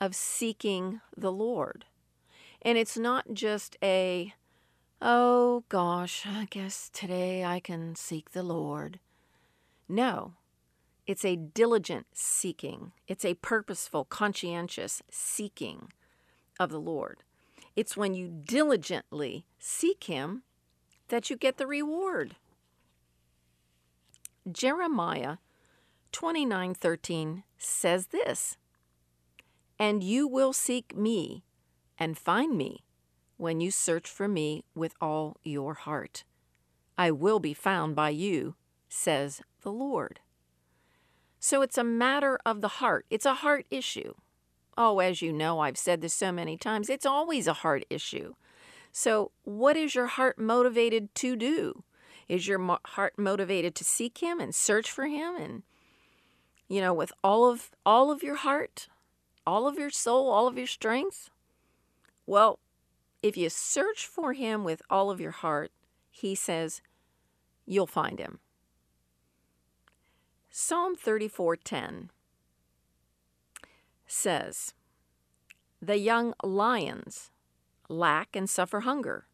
of 0.00 0.14
seeking 0.14 1.00
the 1.16 1.32
Lord. 1.32 1.84
And 2.62 2.78
it's 2.78 2.96
not 2.96 3.34
just 3.34 3.76
a, 3.82 4.34
oh 5.00 5.64
gosh, 5.68 6.26
I 6.26 6.46
guess 6.50 6.90
today 6.92 7.44
I 7.44 7.60
can 7.60 7.94
seek 7.94 8.30
the 8.30 8.42
Lord. 8.42 8.98
No, 9.88 10.34
it's 11.06 11.24
a 11.24 11.36
diligent 11.36 12.06
seeking, 12.12 12.92
it's 13.08 13.24
a 13.24 13.34
purposeful, 13.34 14.04
conscientious 14.04 15.02
seeking 15.10 15.92
of 16.58 16.70
the 16.70 16.80
Lord. 16.80 17.22
It's 17.76 17.96
when 17.96 18.14
you 18.14 18.28
diligently 18.28 19.44
seek 19.58 20.04
Him 20.04 20.42
that 21.08 21.30
you 21.30 21.36
get 21.36 21.56
the 21.56 21.66
reward. 21.66 22.36
Jeremiah 24.50 25.36
29:13 26.12 27.42
says 27.58 28.06
this, 28.06 28.56
"And 29.80 30.04
you 30.04 30.28
will 30.28 30.52
seek 30.52 30.94
me 30.94 31.42
and 31.98 32.16
find 32.16 32.56
me 32.56 32.84
when 33.38 33.60
you 33.60 33.70
search 33.70 34.08
for 34.08 34.28
me 34.28 34.64
with 34.74 34.94
all 35.00 35.38
your 35.42 35.74
heart. 35.74 36.22
I 36.98 37.10
will 37.10 37.40
be 37.40 37.54
found 37.54 37.96
by 37.96 38.10
you," 38.10 38.54
says 38.90 39.40
the 39.62 39.72
Lord. 39.72 40.20
So 41.38 41.62
it's 41.62 41.78
a 41.78 41.84
matter 41.84 42.38
of 42.44 42.60
the 42.60 42.76
heart. 42.80 43.06
It's 43.08 43.24
a 43.24 43.34
heart 43.34 43.66
issue. 43.70 44.12
Oh, 44.76 44.98
as 44.98 45.22
you 45.22 45.32
know, 45.32 45.60
I've 45.60 45.78
said 45.78 46.02
this 46.02 46.14
so 46.14 46.30
many 46.30 46.56
times, 46.56 46.90
it's 46.90 47.06
always 47.06 47.46
a 47.46 47.54
heart 47.64 47.84
issue. 47.88 48.34
So, 48.92 49.32
what 49.44 49.76
is 49.76 49.94
your 49.94 50.08
heart 50.08 50.38
motivated 50.38 51.14
to 51.16 51.36
do? 51.36 51.84
Is 52.28 52.46
your 52.46 52.78
heart 52.84 53.18
motivated 53.18 53.74
to 53.76 53.84
seek 53.84 54.18
him 54.18 54.40
and 54.40 54.54
search 54.54 54.90
for 54.90 55.06
him 55.06 55.36
and 55.36 55.62
you 56.70 56.80
know, 56.80 56.94
with 56.94 57.12
all 57.24 57.50
of 57.50 57.70
all 57.84 58.12
of 58.12 58.22
your 58.22 58.36
heart, 58.36 58.88
all 59.50 59.66
of 59.66 59.76
your 59.76 59.90
soul, 59.90 60.30
all 60.30 60.46
of 60.46 60.56
your 60.56 60.66
strength? 60.68 61.28
Well, 62.24 62.60
if 63.20 63.36
you 63.36 63.50
search 63.50 64.06
for 64.06 64.32
him 64.32 64.62
with 64.62 64.80
all 64.88 65.10
of 65.10 65.20
your 65.20 65.32
heart, 65.32 65.72
he 66.08 66.36
says 66.36 66.80
you'll 67.66 67.88
find 67.88 68.20
him. 68.20 68.38
Psalm 70.50 70.94
34:10 70.94 72.10
says, 74.06 74.72
"The 75.82 75.98
young 75.98 76.32
lions 76.44 77.32
lack 77.88 78.36
and 78.36 78.48
suffer 78.48 78.80
hunger, 78.80 79.26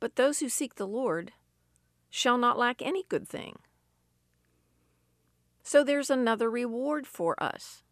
but 0.00 0.16
those 0.16 0.38
who 0.38 0.48
seek 0.48 0.76
the 0.76 0.86
Lord 0.86 1.34
shall 2.08 2.38
not 2.38 2.58
lack 2.58 2.80
any 2.80 3.02
good 3.02 3.28
thing." 3.28 3.58
So 5.62 5.84
there's 5.84 6.08
another 6.08 6.50
reward 6.50 7.06
for 7.06 7.42
us. 7.42 7.83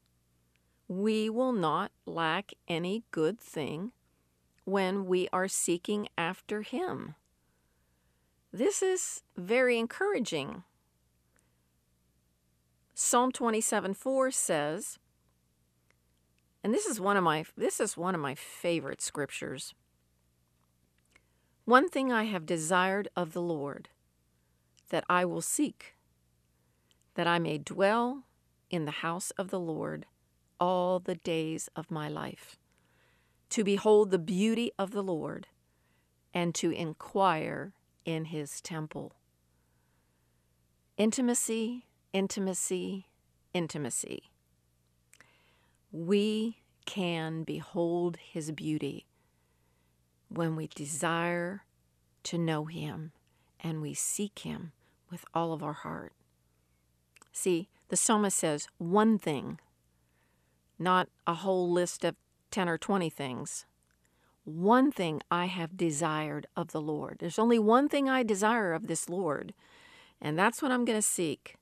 We 0.92 1.30
will 1.30 1.54
not 1.54 1.90
lack 2.04 2.52
any 2.68 3.04
good 3.12 3.40
thing 3.40 3.92
when 4.64 5.06
we 5.06 5.26
are 5.32 5.48
seeking 5.48 6.06
after 6.18 6.60
Him. 6.60 7.14
This 8.52 8.82
is 8.82 9.22
very 9.34 9.78
encouraging. 9.78 10.64
Psalm 12.92 13.32
27 13.32 13.94
4 13.94 14.30
says, 14.32 14.98
and 16.62 16.74
this 16.74 16.84
is 16.84 17.00
one 17.00 17.16
of 17.16 17.24
my 17.24 17.46
this 17.56 17.80
is 17.80 17.96
one 17.96 18.14
of 18.14 18.20
my 18.20 18.34
favorite 18.34 19.00
scriptures. 19.00 19.72
One 21.64 21.88
thing 21.88 22.12
I 22.12 22.24
have 22.24 22.44
desired 22.44 23.08
of 23.16 23.32
the 23.32 23.40
Lord 23.40 23.88
that 24.90 25.04
I 25.08 25.24
will 25.24 25.40
seek 25.40 25.96
that 27.14 27.26
I 27.26 27.38
may 27.38 27.56
dwell 27.56 28.24
in 28.68 28.84
the 28.84 29.00
house 29.00 29.30
of 29.38 29.48
the 29.48 29.58
Lord 29.58 30.04
all 30.62 31.00
the 31.00 31.16
days 31.16 31.68
of 31.74 31.90
my 31.90 32.08
life, 32.08 32.56
to 33.50 33.64
behold 33.64 34.12
the 34.12 34.18
beauty 34.18 34.70
of 34.78 34.92
the 34.92 35.02
Lord 35.02 35.48
and 36.32 36.54
to 36.54 36.70
inquire 36.70 37.72
in 38.04 38.26
his 38.26 38.60
temple. 38.60 39.12
Intimacy, 40.96 41.86
intimacy, 42.12 43.08
intimacy. 43.52 44.30
We 45.90 46.58
can 46.86 47.42
behold 47.42 48.18
his 48.18 48.52
beauty 48.52 49.06
when 50.28 50.54
we 50.54 50.68
desire 50.68 51.64
to 52.22 52.38
know 52.38 52.66
him 52.66 53.10
and 53.58 53.82
we 53.82 53.94
seek 53.94 54.38
him 54.40 54.70
with 55.10 55.24
all 55.34 55.52
of 55.52 55.60
our 55.64 55.72
heart. 55.72 56.12
See, 57.32 57.68
the 57.88 57.96
psalmist 57.96 58.38
says 58.38 58.68
one 58.78 59.18
thing, 59.18 59.58
not 60.78 61.08
a 61.26 61.34
whole 61.34 61.70
list 61.70 62.04
of 62.04 62.16
10 62.50 62.68
or 62.68 62.78
20 62.78 63.10
things. 63.10 63.66
One 64.44 64.90
thing 64.90 65.22
I 65.30 65.46
have 65.46 65.76
desired 65.76 66.46
of 66.56 66.72
the 66.72 66.80
Lord. 66.80 67.18
There's 67.20 67.38
only 67.38 67.58
one 67.58 67.88
thing 67.88 68.08
I 68.08 68.22
desire 68.22 68.72
of 68.72 68.88
this 68.88 69.08
Lord, 69.08 69.54
and 70.20 70.38
that's 70.38 70.60
what 70.60 70.72
I'm 70.72 70.84
going 70.84 70.98
to 70.98 71.02
seek 71.02 71.56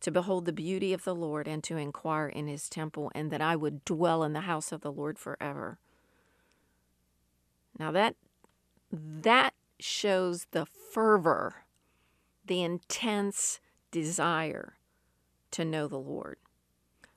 to 0.00 0.10
behold 0.10 0.44
the 0.44 0.52
beauty 0.52 0.92
of 0.92 1.04
the 1.04 1.14
Lord 1.14 1.48
and 1.48 1.64
to 1.64 1.76
inquire 1.76 2.28
in 2.28 2.46
his 2.46 2.68
temple, 2.68 3.10
and 3.14 3.30
that 3.30 3.40
I 3.40 3.56
would 3.56 3.84
dwell 3.84 4.22
in 4.22 4.32
the 4.32 4.40
house 4.40 4.72
of 4.72 4.82
the 4.82 4.92
Lord 4.92 5.18
forever. 5.18 5.78
Now 7.78 7.90
that 7.90 8.16
that 8.92 9.54
shows 9.80 10.46
the 10.50 10.66
fervor, 10.66 11.64
the 12.44 12.62
intense 12.62 13.60
desire 13.90 14.74
to 15.52 15.64
know 15.64 15.88
the 15.88 15.98
Lord. 15.98 16.36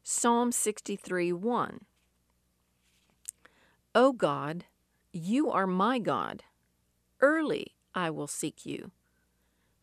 Psalm 0.10 0.54
63 0.54 1.34
1. 1.34 1.82
O 3.94 4.14
God, 4.14 4.64
you 5.12 5.52
are 5.52 5.68
my 5.68 6.00
God. 6.00 6.44
Early 7.20 7.76
I 7.94 8.10
will 8.12 8.26
seek 8.26 8.66
you. 8.66 8.92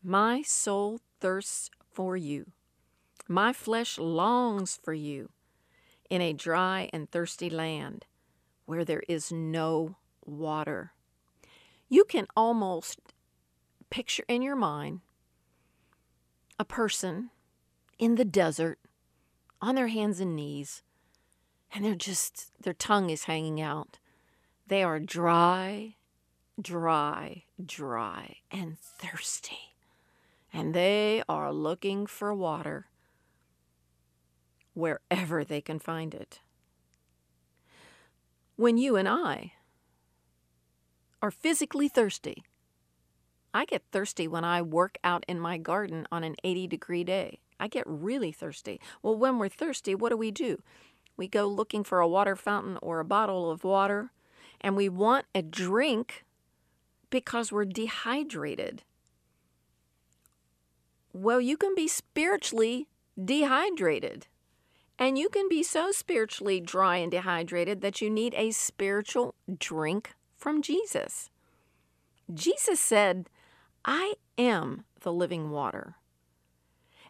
My 0.01 0.41
soul 0.41 0.99
thirsts 1.19 1.69
for 1.91 2.17
you. 2.17 2.47
My 3.27 3.53
flesh 3.53 3.99
longs 3.99 4.79
for 4.81 4.95
you 4.95 5.29
in 6.09 6.21
a 6.21 6.33
dry 6.33 6.89
and 6.91 7.07
thirsty 7.11 7.51
land 7.51 8.07
where 8.65 8.83
there 8.83 9.03
is 9.07 9.31
no 9.31 9.97
water. 10.25 10.93
You 11.87 12.03
can 12.03 12.25
almost 12.35 12.99
picture 13.91 14.25
in 14.27 14.41
your 14.41 14.55
mind 14.55 15.01
a 16.57 16.65
person 16.65 17.29
in 17.99 18.15
the 18.15 18.25
desert 18.25 18.79
on 19.65 19.75
their 19.75 19.87
hands 19.87 20.19
and 20.19 20.35
knees 20.35 20.83
and 21.73 21.83
they're 21.83 21.95
just 21.95 22.51
their 22.61 22.73
tongue 22.73 23.09
is 23.09 23.25
hanging 23.25 23.59
out 23.59 23.97
they 24.67 24.81
are 24.81 24.99
dry, 24.99 25.95
dry, 26.59 27.43
dry, 27.63 28.37
and 28.49 28.79
thirsty. 28.79 29.75
And 30.51 30.73
they 30.73 31.21
are 31.29 31.53
looking 31.53 32.07
for 32.07 32.33
water 32.33 32.87
wherever 34.73 35.43
they 35.43 35.61
can 35.61 35.77
find 35.77 36.15
it. 36.15 36.39
When 38.55 38.77
you 38.77 38.95
and 38.95 39.07
I 39.07 39.53
are 41.21 41.31
physically 41.31 41.87
thirsty, 41.87 42.43
I 43.53 43.65
get 43.65 43.83
thirsty 43.91 44.27
when 44.27 44.43
I 44.43 44.61
work 44.61 44.97
out 45.03 45.25
in 45.27 45.39
my 45.39 45.57
garden 45.57 46.07
on 46.11 46.23
an 46.23 46.35
80 46.43 46.67
degree 46.67 47.03
day. 47.03 47.39
I 47.59 47.67
get 47.67 47.83
really 47.87 48.31
thirsty. 48.31 48.79
Well, 49.01 49.15
when 49.15 49.39
we're 49.39 49.49
thirsty, 49.49 49.95
what 49.95 50.09
do 50.09 50.17
we 50.17 50.31
do? 50.31 50.61
We 51.17 51.27
go 51.27 51.47
looking 51.47 51.83
for 51.83 51.99
a 51.99 52.07
water 52.07 52.35
fountain 52.35 52.77
or 52.81 52.99
a 52.99 53.05
bottle 53.05 53.49
of 53.49 53.63
water 53.63 54.11
and 54.61 54.75
we 54.75 54.89
want 54.89 55.25
a 55.33 55.41
drink 55.41 56.25
because 57.09 57.51
we're 57.51 57.65
dehydrated. 57.65 58.83
Well, 61.13 61.39
you 61.39 61.55
can 61.55 61.75
be 61.75 61.87
spiritually 61.87 62.87
dehydrated. 63.23 64.27
And 64.97 65.17
you 65.17 65.29
can 65.29 65.49
be 65.49 65.61
so 65.61 65.91
spiritually 65.91 66.61
dry 66.61 66.97
and 66.97 67.11
dehydrated 67.11 67.81
that 67.81 68.01
you 68.01 68.09
need 68.09 68.33
a 68.35 68.51
spiritual 68.51 69.35
drink 69.59 70.13
from 70.37 70.61
Jesus. 70.61 71.29
Jesus 72.33 72.79
said, 72.79 73.29
I 73.83 74.15
am 74.37 74.85
the 75.01 75.13
living 75.13 75.51
water, 75.51 75.95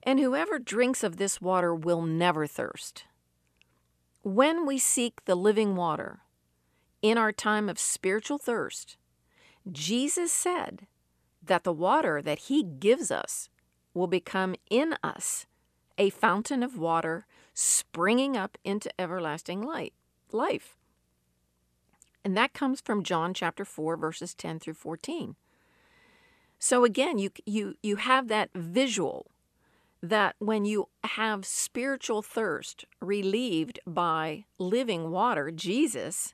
and 0.06 0.20
whoever 0.20 0.60
drinks 0.60 1.04
of 1.04 1.18
this 1.18 1.42
water 1.42 1.74
will 1.74 2.04
never 2.04 2.46
thirst. 2.46 3.06
When 4.22 4.66
we 4.66 4.78
seek 4.78 5.26
the 5.26 5.36
living 5.36 5.76
water, 5.76 6.22
in 7.02 7.18
our 7.18 7.32
time 7.32 7.70
of 7.70 7.78
spiritual 7.78 8.38
thirst, 8.38 8.98
Jesus 9.72 10.32
said 10.32 10.88
that 11.44 11.64
the 11.64 11.74
water 11.74 12.22
that 12.22 12.40
He 12.40 12.64
gives 12.64 13.12
us 13.12 13.50
will 13.94 14.08
become 14.08 14.56
in 14.70 14.96
us 15.04 15.46
a 15.98 16.10
fountain 16.10 16.64
of 16.64 16.78
water 16.78 17.28
springing 17.54 18.36
up 18.36 18.58
into 18.64 18.92
everlasting 19.00 19.62
light, 19.62 19.94
life. 20.32 20.78
And 22.24 22.36
that 22.36 22.54
comes 22.54 22.82
from 22.82 23.04
John 23.04 23.34
chapter 23.34 23.64
4 23.64 23.96
verses 23.98 24.34
10 24.34 24.60
through 24.60 24.74
14. 24.74 25.36
So 26.58 26.84
again, 26.84 27.20
you 27.20 27.30
you 27.46 27.76
you 27.84 27.98
have 27.98 28.28
that 28.30 28.50
visual 28.56 29.30
that 30.10 30.36
when 30.40 30.66
you 30.66 30.88
have 31.04 31.46
spiritual 31.46 32.22
thirst 32.22 32.86
relieved 33.02 33.80
by 33.88 34.46
living 34.60 35.10
water, 35.10 35.52
Jesus, 35.52 36.34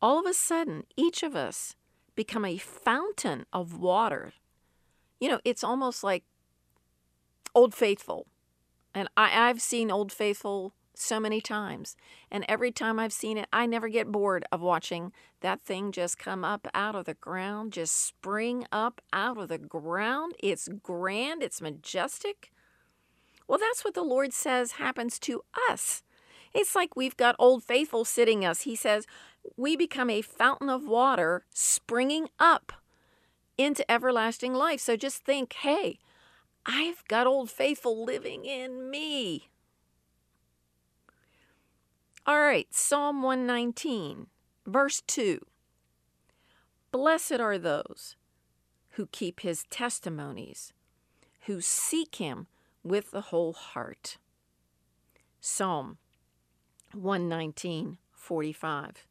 all 0.00 0.20
of 0.20 0.26
a 0.26 0.34
sudden, 0.34 0.84
each 0.96 1.22
of 1.22 1.34
us 1.34 1.74
become 2.14 2.44
a 2.44 2.58
fountain 2.58 3.44
of 3.52 3.78
water. 3.78 4.32
You 5.20 5.28
know, 5.30 5.40
it's 5.44 5.64
almost 5.64 6.04
like 6.04 6.24
Old 7.54 7.74
Faithful. 7.74 8.26
And 8.94 9.08
I, 9.16 9.48
I've 9.48 9.60
seen 9.60 9.90
Old 9.90 10.12
Faithful 10.12 10.72
so 10.94 11.20
many 11.20 11.40
times. 11.40 11.96
And 12.30 12.44
every 12.48 12.70
time 12.70 12.98
I've 12.98 13.12
seen 13.12 13.36
it, 13.36 13.48
I 13.52 13.66
never 13.66 13.88
get 13.88 14.12
bored 14.12 14.44
of 14.52 14.60
watching 14.60 15.12
that 15.40 15.60
thing 15.60 15.92
just 15.92 16.18
come 16.18 16.44
up 16.44 16.68
out 16.72 16.94
of 16.94 17.04
the 17.04 17.14
ground, 17.14 17.72
just 17.72 17.94
spring 17.94 18.66
up 18.72 19.00
out 19.12 19.38
of 19.38 19.48
the 19.48 19.58
ground. 19.58 20.34
It's 20.38 20.68
grand, 20.82 21.42
it's 21.42 21.60
majestic. 21.60 22.50
Well, 23.48 23.58
that's 23.58 23.84
what 23.84 23.94
the 23.94 24.02
Lord 24.02 24.32
says 24.32 24.72
happens 24.72 25.18
to 25.20 25.42
us. 25.70 26.02
It's 26.52 26.74
like 26.74 26.96
we've 26.96 27.16
got 27.16 27.36
Old 27.38 27.62
Faithful 27.62 28.04
sitting 28.04 28.44
us. 28.44 28.62
He 28.62 28.76
says, 28.76 29.06
we 29.56 29.76
become 29.76 30.10
a 30.10 30.22
fountain 30.22 30.70
of 30.70 30.88
water 30.88 31.44
springing 31.54 32.28
up 32.38 32.72
into 33.58 33.88
everlasting 33.90 34.54
life. 34.54 34.80
So 34.80 34.96
just 34.96 35.24
think, 35.24 35.52
hey, 35.52 35.98
I've 36.64 37.04
got 37.08 37.26
Old 37.26 37.50
Faithful 37.50 38.04
living 38.04 38.44
in 38.44 38.90
me. 38.90 39.48
All 42.26 42.40
right, 42.40 42.66
Psalm 42.74 43.22
119, 43.22 44.26
verse 44.66 45.00
2. 45.06 45.38
Blessed 46.90 47.40
are 47.40 47.58
those 47.58 48.16
who 48.92 49.06
keep 49.06 49.40
his 49.40 49.64
testimonies, 49.70 50.72
who 51.42 51.60
seek 51.60 52.16
him 52.16 52.48
with 52.86 53.10
the 53.10 53.20
whole 53.22 53.52
heart. 53.52 54.18
Psalm 55.40 55.98
119, 56.92 57.98
45 58.12 59.06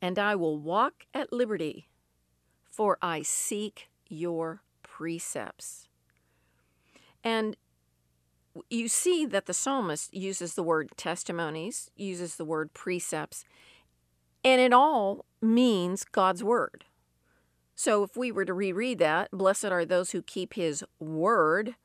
and 0.00 0.18
I 0.18 0.34
will 0.34 0.58
walk 0.58 1.06
at 1.12 1.32
liberty, 1.32 1.88
for 2.70 2.98
I 3.02 3.22
seek 3.22 3.88
your 4.08 4.62
precepts. 4.82 5.88
And 7.24 7.56
you 8.70 8.88
see 8.88 9.26
that 9.26 9.46
the 9.46 9.54
psalmist 9.54 10.14
uses 10.14 10.54
the 10.54 10.62
word 10.62 10.90
testimonies, 10.96 11.90
uses 11.96 12.36
the 12.36 12.44
word 12.44 12.72
precepts, 12.74 13.44
and 14.44 14.60
it 14.60 14.72
all 14.72 15.24
means 15.40 16.04
God's 16.04 16.44
word. 16.44 16.84
So 17.74 18.02
if 18.02 18.16
we 18.16 18.32
were 18.32 18.44
to 18.44 18.54
reread 18.54 18.98
that, 18.98 19.30
blessed 19.30 19.66
are 19.66 19.84
those 19.84 20.10
who 20.10 20.22
keep 20.22 20.54
his 20.54 20.84
word, 20.98 21.76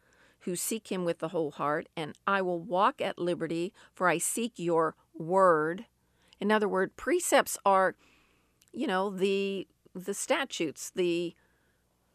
who 0.45 0.55
seek 0.55 0.91
him 0.91 1.05
with 1.05 1.19
the 1.19 1.29
whole 1.29 1.51
heart, 1.51 1.87
and 1.95 2.13
I 2.27 2.41
will 2.41 2.59
walk 2.59 3.01
at 3.01 3.19
liberty, 3.19 3.73
for 3.93 4.07
I 4.07 4.17
seek 4.17 4.53
your 4.57 4.95
word. 5.13 5.85
In 6.39 6.51
other 6.51 6.67
words, 6.67 6.93
precepts 6.95 7.57
are, 7.65 7.95
you 8.71 8.87
know, 8.87 9.09
the 9.09 9.67
the 9.95 10.13
statutes, 10.13 10.91
the 10.95 11.35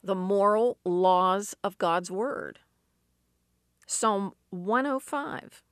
the 0.03 0.15
moral 0.15 0.79
laws 0.85 1.55
of 1.63 1.79
God's 1.79 2.11
word. 2.11 2.59
Psalm 3.87 4.33
105 4.51 5.63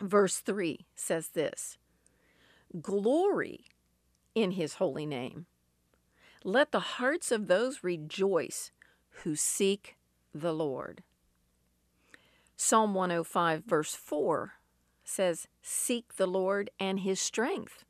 verse 0.00 0.38
3 0.38 0.86
says 0.94 1.28
this 1.28 1.78
Glory 2.80 3.64
in 4.34 4.52
his 4.52 4.74
holy 4.74 5.06
name. 5.06 5.46
Let 6.44 6.72
the 6.72 6.80
hearts 6.80 7.32
of 7.32 7.46
those 7.46 7.82
rejoice 7.82 8.70
who 9.22 9.34
seek 9.34 9.96
the 10.34 10.52
Lord. 10.52 11.02
Psalm 12.60 12.92
105, 12.92 13.62
verse 13.64 13.94
4 13.94 14.54
says, 15.04 15.46
Seek 15.62 16.16
the 16.16 16.26
Lord 16.26 16.70
and 16.80 16.98
his 17.00 17.20
strength, 17.20 17.84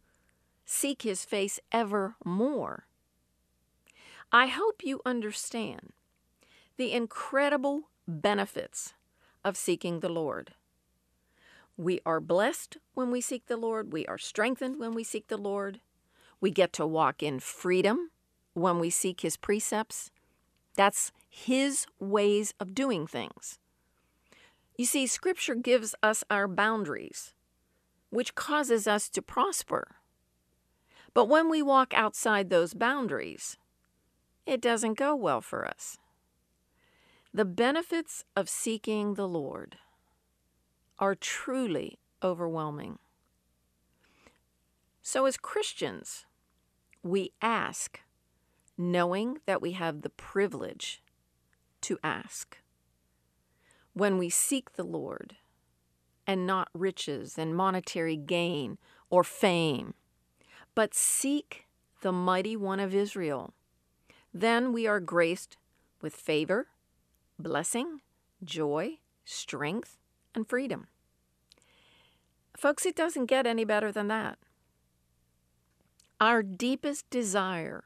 seek 0.67 1.03
his 1.03 1.25
face 1.25 1.59
evermore. 1.73 2.87
I 4.31 4.49
hope 4.49 4.85
you 4.85 5.01
understand 5.07 5.95
the 6.77 6.93
incredible 6.93 7.85
benefits 8.07 8.93
of 9.43 9.57
seeking 9.57 10.01
the 10.01 10.11
Lord. 10.11 10.53
We 11.79 12.01
are 12.05 12.21
blessed 12.21 12.77
when 12.93 13.11
we 13.11 13.23
seek 13.23 13.47
the 13.47 13.57
Lord. 13.57 13.91
We 13.91 14.05
are 14.05 14.19
strengthened 14.19 14.79
when 14.79 14.95
we 14.95 15.03
seek 15.03 15.29
the 15.29 15.39
Lord. 15.39 15.81
We 16.43 16.51
get 16.51 16.75
to 16.75 16.87
walk 16.87 17.23
in 17.23 17.41
freedom 17.41 18.11
when 18.53 18.79
we 18.79 18.91
seek 18.91 19.23
His 19.23 19.39
precepts. 19.39 20.11
That's 20.77 21.11
His 21.27 21.87
ways 21.99 22.53
of 22.61 22.75
doing 22.75 23.07
things. 23.07 23.59
You 24.79 24.87
see, 24.87 25.09
Scripture 25.09 25.57
gives 25.57 25.97
us 26.05 26.23
our 26.31 26.47
boundaries, 26.47 27.35
which 28.11 28.37
causes 28.37 28.87
us 28.87 29.09
to 29.11 29.21
prosper. 29.21 29.97
But 31.13 31.25
when 31.25 31.51
we 31.51 31.63
walk 31.63 31.93
outside 31.95 32.49
those 32.49 32.75
boundaries, 32.75 33.57
it 34.47 34.61
doesn't 34.61 34.95
go 34.95 35.17
well 35.17 35.41
for 35.41 35.67
us. 35.67 35.99
The 37.35 37.45
benefits 37.45 38.25
of 38.37 38.49
seeking 38.49 39.15
the 39.15 39.27
Lord 39.27 39.79
are 41.01 41.17
truly 41.17 41.99
overwhelming. 42.23 43.01
So, 45.03 45.27
as 45.27 45.37
Christians, 45.37 46.25
we 47.03 47.33
ask, 47.43 48.01
knowing 48.77 49.39
that 49.45 49.61
we 49.61 49.73
have 49.73 50.03
the 50.03 50.11
privilege 50.11 51.03
to 51.81 51.99
ask. 52.05 52.59
When 53.99 54.17
we 54.17 54.31
seek 54.31 54.75
the 54.75 54.85
Lord, 54.85 55.35
and 56.25 56.47
not 56.47 56.69
riches 56.73 57.37
and 57.37 57.57
monetary 57.57 58.17
gain 58.17 58.79
or 59.11 59.25
fame, 59.25 59.95
but 60.77 60.95
seek 60.95 61.67
the 62.01 62.13
mighty 62.13 62.57
one 62.57 62.79
of 62.79 62.95
Israel, 62.95 63.55
then 64.33 64.73
we 64.73 64.87
are 64.87 65.01
graced 65.01 65.57
with 66.01 66.15
favor, 66.15 66.69
blessing, 67.41 68.01
joy, 68.45 68.99
strength, 69.25 69.99
and 70.33 70.49
freedom. 70.49 70.87
Folks, 72.57 72.87
it 72.87 72.95
doesn't 72.95 73.27
get 73.27 73.49
any 73.49 73.65
better 73.65 73.91
than 73.91 74.07
that. 74.07 74.39
Our 76.21 76.45
deepest 76.45 77.11
desire 77.11 77.83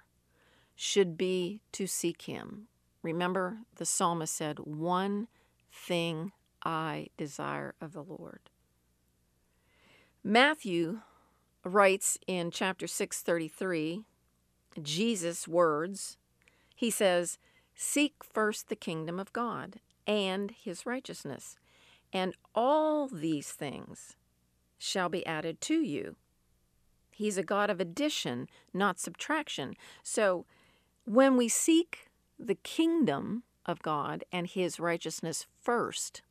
should 0.77 1.17
be 1.17 1.63
to 1.73 1.87
seek 1.87 2.23
Him. 2.23 2.67
Remember, 3.03 3.61
the 3.77 3.87
psalmist 3.87 4.35
said, 4.35 4.59
One 4.59 5.29
thing 5.73 6.33
I 6.65 7.09
desire 7.17 7.75
of 7.81 7.93
the 7.93 8.03
Lord. 8.03 8.51
Matthew 10.23 11.01
writes 11.65 12.19
in 12.27 12.51
chapter 12.51 12.87
633, 12.87 14.05
Jesus' 14.81 15.49
words, 15.49 16.17
he 16.75 16.91
says, 16.91 17.39
Seek 17.75 18.15
first 18.23 18.69
the 18.69 18.77
kingdom 18.77 19.19
of 19.19 19.33
God 19.33 19.81
and 20.07 20.51
his 20.51 20.87
righteousness, 20.87 21.57
and 22.13 22.35
all 22.55 23.09
these 23.09 23.51
things 23.53 24.17
shall 24.79 25.09
be 25.09 25.25
added 25.27 25.61
to 25.63 25.81
you. 25.81 26.17
He's 27.11 27.39
a 27.39 27.43
God 27.43 27.71
of 27.71 27.81
addition, 27.81 28.49
not 28.73 28.99
subtraction. 28.99 29.75
So 30.03 30.45
when 31.05 31.37
we 31.37 31.49
seek 31.49 32.09
the 32.39 32.55
kingdom 32.57 33.45
of 33.67 33.83
God 33.83 34.25
and 34.33 34.47
his 34.47 34.81
righteousness 34.81 35.47
first, 35.61 36.23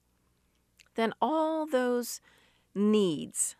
then 0.95 1.13
all 1.21 1.65
those 1.65 2.21
needs, 2.75 3.55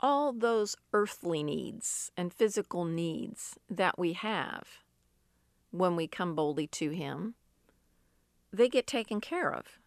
all 0.00 0.32
those 0.32 0.76
earthly 0.92 1.42
needs 1.42 2.10
and 2.16 2.32
physical 2.32 2.84
needs 2.84 3.58
that 3.70 3.98
we 3.98 4.12
have 4.14 4.78
when 5.70 5.96
we 5.96 6.06
come 6.06 6.34
boldly 6.34 6.66
to 6.66 6.90
him, 6.90 7.34
they 8.52 8.68
get 8.68 8.86
taken 8.86 9.20
care 9.20 9.52
of 9.52 9.78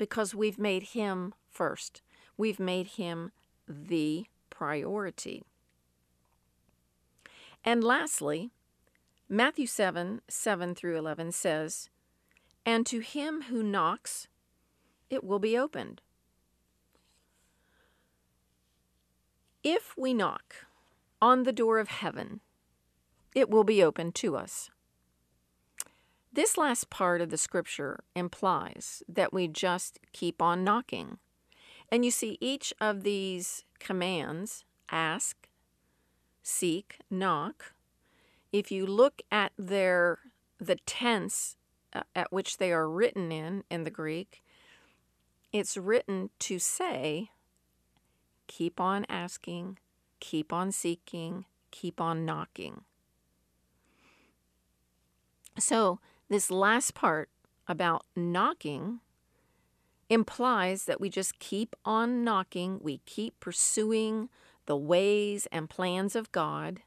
because 0.00 0.34
we've 0.34 0.58
made 0.58 0.82
Him 0.94 1.34
first. 1.50 2.00
We've 2.38 2.58
made 2.58 2.86
Him 2.86 3.32
the 3.68 4.24
priority. 4.48 5.42
And 7.62 7.84
lastly, 7.84 8.50
Matthew 9.28 9.66
7 9.66 10.22
7 10.26 10.74
through 10.74 10.96
11 10.96 11.32
says, 11.32 11.90
And 12.64 12.86
to 12.86 13.00
him 13.00 13.42
who 13.42 13.62
knocks, 13.62 14.28
it 15.08 15.24
will 15.24 15.38
be 15.38 15.56
opened. 15.56 16.02
If 19.62 19.94
we 19.96 20.14
knock 20.14 20.66
on 21.20 21.42
the 21.42 21.52
door 21.52 21.78
of 21.78 21.88
heaven, 21.88 22.40
it 23.34 23.50
will 23.50 23.64
be 23.64 23.82
opened 23.82 24.14
to 24.16 24.36
us. 24.36 24.70
This 26.32 26.56
last 26.56 26.90
part 26.90 27.20
of 27.20 27.30
the 27.30 27.36
scripture 27.36 28.00
implies 28.14 29.02
that 29.08 29.32
we 29.32 29.48
just 29.48 29.98
keep 30.12 30.40
on 30.40 30.62
knocking. 30.62 31.18
And 31.90 32.04
you 32.04 32.10
see, 32.10 32.38
each 32.40 32.72
of 32.80 33.02
these 33.02 33.64
commands 33.80 34.64
ask, 34.90 35.48
seek, 36.42 36.98
knock. 37.10 37.74
If 38.52 38.70
you 38.70 38.86
look 38.86 39.22
at 39.30 39.52
their 39.58 40.18
the 40.58 40.76
tense 40.86 41.56
Uh, 41.92 42.02
at 42.14 42.32
which 42.32 42.58
they 42.58 42.72
are 42.72 42.88
written 42.88 43.32
in 43.32 43.64
in 43.68 43.82
the 43.82 43.90
Greek, 43.90 44.44
it's 45.52 45.76
written 45.76 46.30
to 46.38 46.58
say, 46.58 47.30
keep 48.46 48.78
on 48.80 49.04
asking, 49.08 49.78
keep 50.20 50.52
on 50.52 50.70
seeking, 50.70 51.46
keep 51.72 52.00
on 52.00 52.24
knocking. 52.24 52.82
So 55.58 55.98
this 56.28 56.50
last 56.50 56.94
part 56.94 57.28
about 57.66 58.04
knocking 58.14 59.00
implies 60.08 60.84
that 60.84 61.00
we 61.00 61.08
just 61.08 61.38
keep 61.38 61.74
on 61.84 62.22
knocking, 62.22 62.78
we 62.80 62.98
keep 62.98 63.38
pursuing 63.40 64.28
the 64.66 64.76
ways 64.76 65.48
and 65.50 65.68
plans 65.68 66.14
of 66.14 66.30
God. 66.30 66.82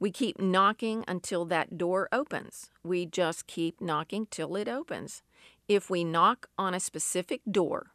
We 0.00 0.10
keep 0.10 0.40
knocking 0.40 1.04
until 1.08 1.44
that 1.46 1.76
door 1.76 2.08
opens. 2.12 2.70
We 2.84 3.06
just 3.06 3.46
keep 3.46 3.80
knocking 3.80 4.26
till 4.30 4.54
it 4.56 4.68
opens. 4.68 5.22
If 5.66 5.90
we 5.90 6.04
knock 6.04 6.48
on 6.56 6.72
a 6.72 6.80
specific 6.80 7.40
door, 7.50 7.92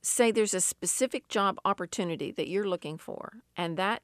say 0.00 0.30
there's 0.30 0.54
a 0.54 0.60
specific 0.60 1.28
job 1.28 1.58
opportunity 1.64 2.30
that 2.32 2.48
you're 2.48 2.68
looking 2.68 2.96
for, 2.96 3.42
and 3.56 3.76
that 3.76 4.02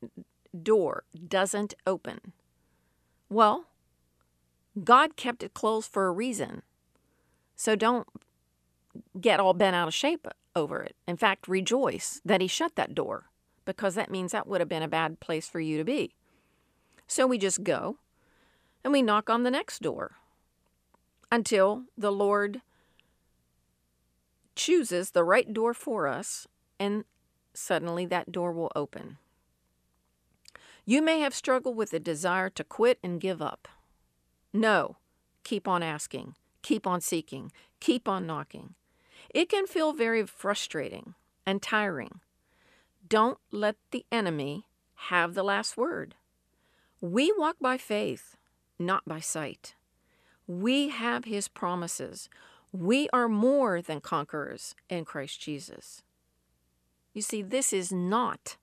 door 0.63 1.05
doesn't 1.29 1.75
open, 1.87 2.33
well, 3.31 3.67
God 4.85 5.17
kept 5.17 5.43
it 5.43 5.55
closed 5.55 5.91
for 5.91 6.07
a 6.07 6.13
reason. 6.13 6.63
So 7.57 7.77
don't 7.77 8.07
get 9.21 9.41
all 9.41 9.55
bent 9.55 9.77
out 9.77 9.89
of 9.89 9.95
shape 9.95 10.27
over 10.55 10.83
it. 10.83 10.97
In 11.07 11.17
fact, 11.17 11.49
rejoice 11.49 12.21
that 12.25 12.43
He 12.43 12.47
shut 12.47 12.77
that 12.77 12.95
door 12.95 13.32
because 13.65 13.95
that 13.95 14.11
means 14.11 14.33
that 14.33 14.47
would 14.47 14.61
have 14.61 14.69
been 14.69 14.83
a 14.83 14.89
bad 14.89 15.21
place 15.21 15.49
for 15.49 15.61
you 15.61 15.79
to 15.79 15.85
be. 15.85 16.15
So 17.07 17.27
we 17.27 17.39
just 17.39 17.63
go 17.63 17.99
and 18.83 18.93
we 18.93 19.03
knock 19.03 19.31
on 19.31 19.43
the 19.43 19.51
next 19.51 19.81
door 19.83 20.13
until 21.31 21.85
the 21.97 22.13
Lord 22.13 22.63
chooses 24.55 25.11
the 25.11 25.25
right 25.25 25.53
door 25.53 25.75
for 25.75 26.07
us 26.07 26.47
and 26.79 27.05
suddenly 27.55 28.07
that 28.07 28.33
door 28.33 28.53
will 28.53 28.73
open. 28.75 29.19
You 30.85 31.01
may 31.01 31.21
have 31.21 31.35
struggled 31.35 31.77
with 31.77 31.93
a 31.93 32.01
desire 32.01 32.51
to 32.51 32.65
quit 32.65 32.99
and 33.03 33.21
give 33.21 33.41
up. 33.41 33.69
No, 34.53 34.97
keep 35.45 35.69
on 35.69 35.83
asking, 35.83 36.35
keep 36.63 36.87
on 36.87 37.01
seeking, 37.01 37.53
keep 37.81 38.09
on 38.09 38.27
knocking. 38.27 38.75
It 39.31 39.49
can 39.49 39.67
feel 39.67 39.93
very 39.93 40.27
frustrating 40.27 41.15
and 41.47 41.63
tiring. 41.63 42.21
Don't 43.13 43.37
let 43.51 43.77
the 43.91 44.07
enemy 44.11 44.65
have 44.95 45.35
the 45.35 45.43
last 45.43 45.77
word. 45.77 46.15
We 46.99 47.31
walk 47.37 47.57
by 47.61 47.77
faith, 47.77 48.39
not 48.79 49.05
by 49.07 49.21
sight. 49.21 49.75
We 50.47 50.89
have 50.89 51.27
his 51.27 51.47
promises. 51.47 52.31
We 52.73 53.11
are 53.13 53.29
more 53.29 53.83
than 53.83 54.01
conquerors 54.01 54.75
in 54.89 55.05
Christ 55.05 55.43
Jesus. 55.43 56.03
You 57.13 57.21
see, 57.21 57.43
this 57.43 57.71
is 57.71 57.93
not 57.93 58.57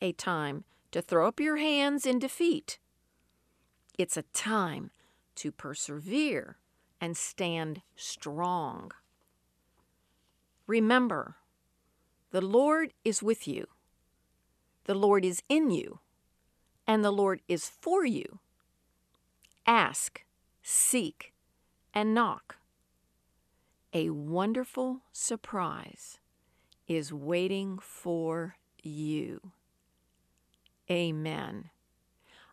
a 0.00 0.12
time 0.12 0.64
to 0.92 1.02
throw 1.02 1.28
up 1.28 1.38
your 1.38 1.58
hands 1.58 2.06
in 2.06 2.18
defeat. 2.18 2.78
It's 3.98 4.16
a 4.16 4.24
time 4.32 4.90
to 5.34 5.52
persevere 5.52 6.56
and 6.98 7.14
stand 7.14 7.82
strong. 7.94 8.92
Remember, 10.66 11.36
the 12.30 12.40
Lord 12.40 12.94
is 13.04 13.22
with 13.22 13.46
you, 13.46 13.66
the 14.84 14.94
Lord 14.94 15.24
is 15.24 15.42
in 15.48 15.70
you, 15.70 16.00
and 16.86 17.04
the 17.04 17.10
Lord 17.10 17.40
is 17.48 17.68
for 17.68 18.04
you. 18.04 18.40
Ask, 19.66 20.24
seek, 20.62 21.32
and 21.94 22.14
knock. 22.14 22.56
A 23.92 24.10
wonderful 24.10 25.02
surprise 25.12 26.18
is 26.88 27.12
waiting 27.12 27.78
for 27.80 28.56
you. 28.82 29.52
Amen. 30.90 31.70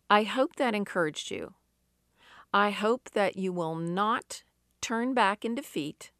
I 0.09 0.23
hope 0.23 0.55
that 0.57 0.75
encouraged 0.75 1.31
you. 1.31 1.53
I 2.53 2.71
hope 2.71 3.11
that 3.11 3.37
you 3.37 3.53
will 3.53 3.75
not 3.75 4.43
turn 4.81 5.13
back 5.13 5.45
in 5.45 5.55
defeat, 5.55 6.11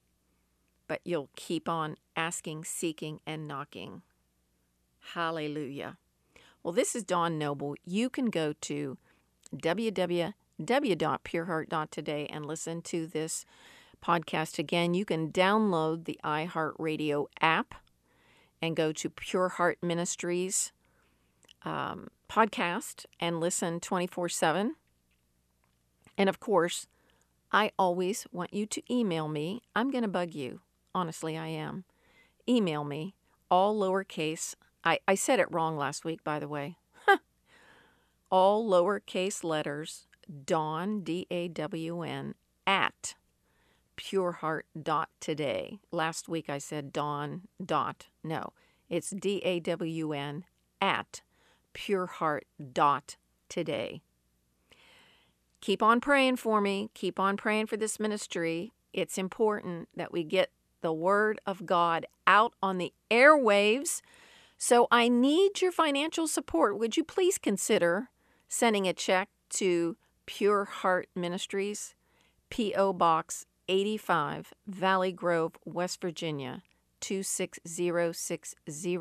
but 0.88 1.02
you'll 1.04 1.30
keep 1.36 1.68
on 1.68 1.96
asking, 2.16 2.66
seeking, 2.66 3.20
and 3.26 3.48
knocking. 3.48 4.04
Hallelujah. 5.14 5.98
Well, 6.62 6.74
this 6.74 6.96
is 6.96 7.04
Dawn 7.04 7.40
Noble. 7.40 7.74
You 7.84 8.12
can 8.12 8.30
go 8.30 8.54
to 8.62 9.00
www.pureheart.today 9.56 12.28
and 12.28 12.46
listen 12.46 12.84
to 12.84 13.08
this 13.08 13.44
podcast 14.04 14.60
again. 14.60 14.94
You 14.94 15.06
can 15.06 15.32
download 15.32 16.06
the 16.06 16.20
iHeartRadio 16.24 17.26
app 17.42 17.74
and 18.62 18.76
go 18.76 18.92
to 18.92 19.10
Pure 19.10 19.50
Heart 19.50 19.80
Ministries 19.82 20.74
um, 21.64 22.10
podcast 22.30 23.08
and 23.20 23.40
listen 23.40 23.80
24 23.80 24.30
7. 24.30 24.76
And 26.20 26.30
of 26.30 26.40
course, 26.40 26.86
I 27.52 27.72
always 27.80 28.28
want 28.32 28.54
you 28.54 28.68
to 28.68 28.94
email 28.94 29.28
me. 29.28 29.64
I'm 29.76 29.90
going 29.90 30.04
to 30.04 30.08
bug 30.08 30.36
you. 30.36 30.62
Honestly, 30.94 31.36
I 31.36 31.48
am. 31.48 31.86
Email 32.48 32.84
me, 32.84 33.16
all 33.50 33.76
lowercase. 33.76 34.54
I, 34.84 35.00
I 35.08 35.16
said 35.16 35.40
it 35.40 35.52
wrong 35.52 35.78
last 35.78 36.06
week, 36.06 36.24
by 36.24 36.38
the 36.40 36.48
way. 36.48 36.78
all 38.32 38.70
lowercase 38.70 39.44
letters, 39.44 40.06
Dawn, 40.46 41.02
D 41.02 41.26
A 41.30 41.50
W 41.50 42.04
N, 42.04 42.36
at 42.66 43.16
pureheart.today. 43.98 45.80
Last 45.92 46.30
week 46.30 46.50
I 46.50 46.58
said 46.58 46.94
Dawn 46.94 47.42
dot. 47.64 48.08
No, 48.24 48.54
it's 48.90 49.10
D 49.10 49.42
A 49.44 49.60
W 49.60 50.14
N 50.14 50.46
at 50.82 51.22
pureheart.today. 51.74 54.02
Keep 55.62 55.84
on 55.84 56.00
praying 56.00 56.38
for 56.38 56.62
me. 56.62 56.90
Keep 56.94 57.20
on 57.20 57.36
praying 57.36 57.66
for 57.66 57.76
this 57.76 58.00
ministry. 58.00 58.72
It's 58.94 59.18
important 59.18 59.90
that 59.96 60.14
we 60.14 60.24
get 60.24 60.52
the 60.82 60.94
Word 60.94 61.42
of 61.46 61.66
God 61.66 62.06
out 62.26 62.54
on 62.64 62.78
the 62.78 62.94
airwaves. 63.12 64.02
So 64.62 64.90
I 64.92 65.08
need 65.08 65.62
your 65.62 65.72
financial 65.72 66.28
support. 66.28 66.78
Would 66.78 66.98
you 66.98 67.06
please 67.06 67.38
consider 67.38 68.10
sending 68.50 68.90
a 68.90 68.94
check 68.94 69.30
to 69.52 69.96
Pure 70.26 70.66
Heart 70.66 71.08
Ministries, 71.16 71.96
P.O. 72.50 72.92
Box 72.92 73.46
85, 73.70 74.54
Valley 74.68 75.14
Grove, 75.14 75.54
West 75.64 76.02
Virginia 76.02 76.62
26060. 77.00 78.98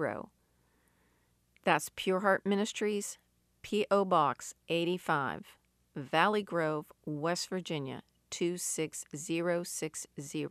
That's 1.65 1.91
Pure 1.97 2.21
Heart 2.21 2.47
Ministries, 2.47 3.19
P.O. 3.63 4.05
Box 4.05 4.55
85, 4.69 5.57
Valley 5.97 6.45
Grove, 6.45 6.93
West 7.05 7.49
Virginia 7.49 8.03
26060. 8.31 10.47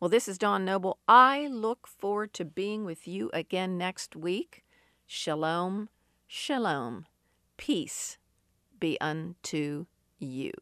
Well, 0.00 0.08
this 0.08 0.28
is 0.28 0.38
Dawn 0.38 0.64
Noble. 0.64 0.98
I 1.08 1.48
look 1.48 1.88
forward 1.88 2.32
to 2.34 2.44
being 2.44 2.84
with 2.84 3.08
you 3.08 3.30
again 3.32 3.76
next 3.76 4.14
week. 4.14 4.64
Shalom, 5.06 5.88
shalom. 6.28 7.06
Peace 7.56 8.16
be 8.78 8.96
unto 9.00 9.86
you. 10.20 10.52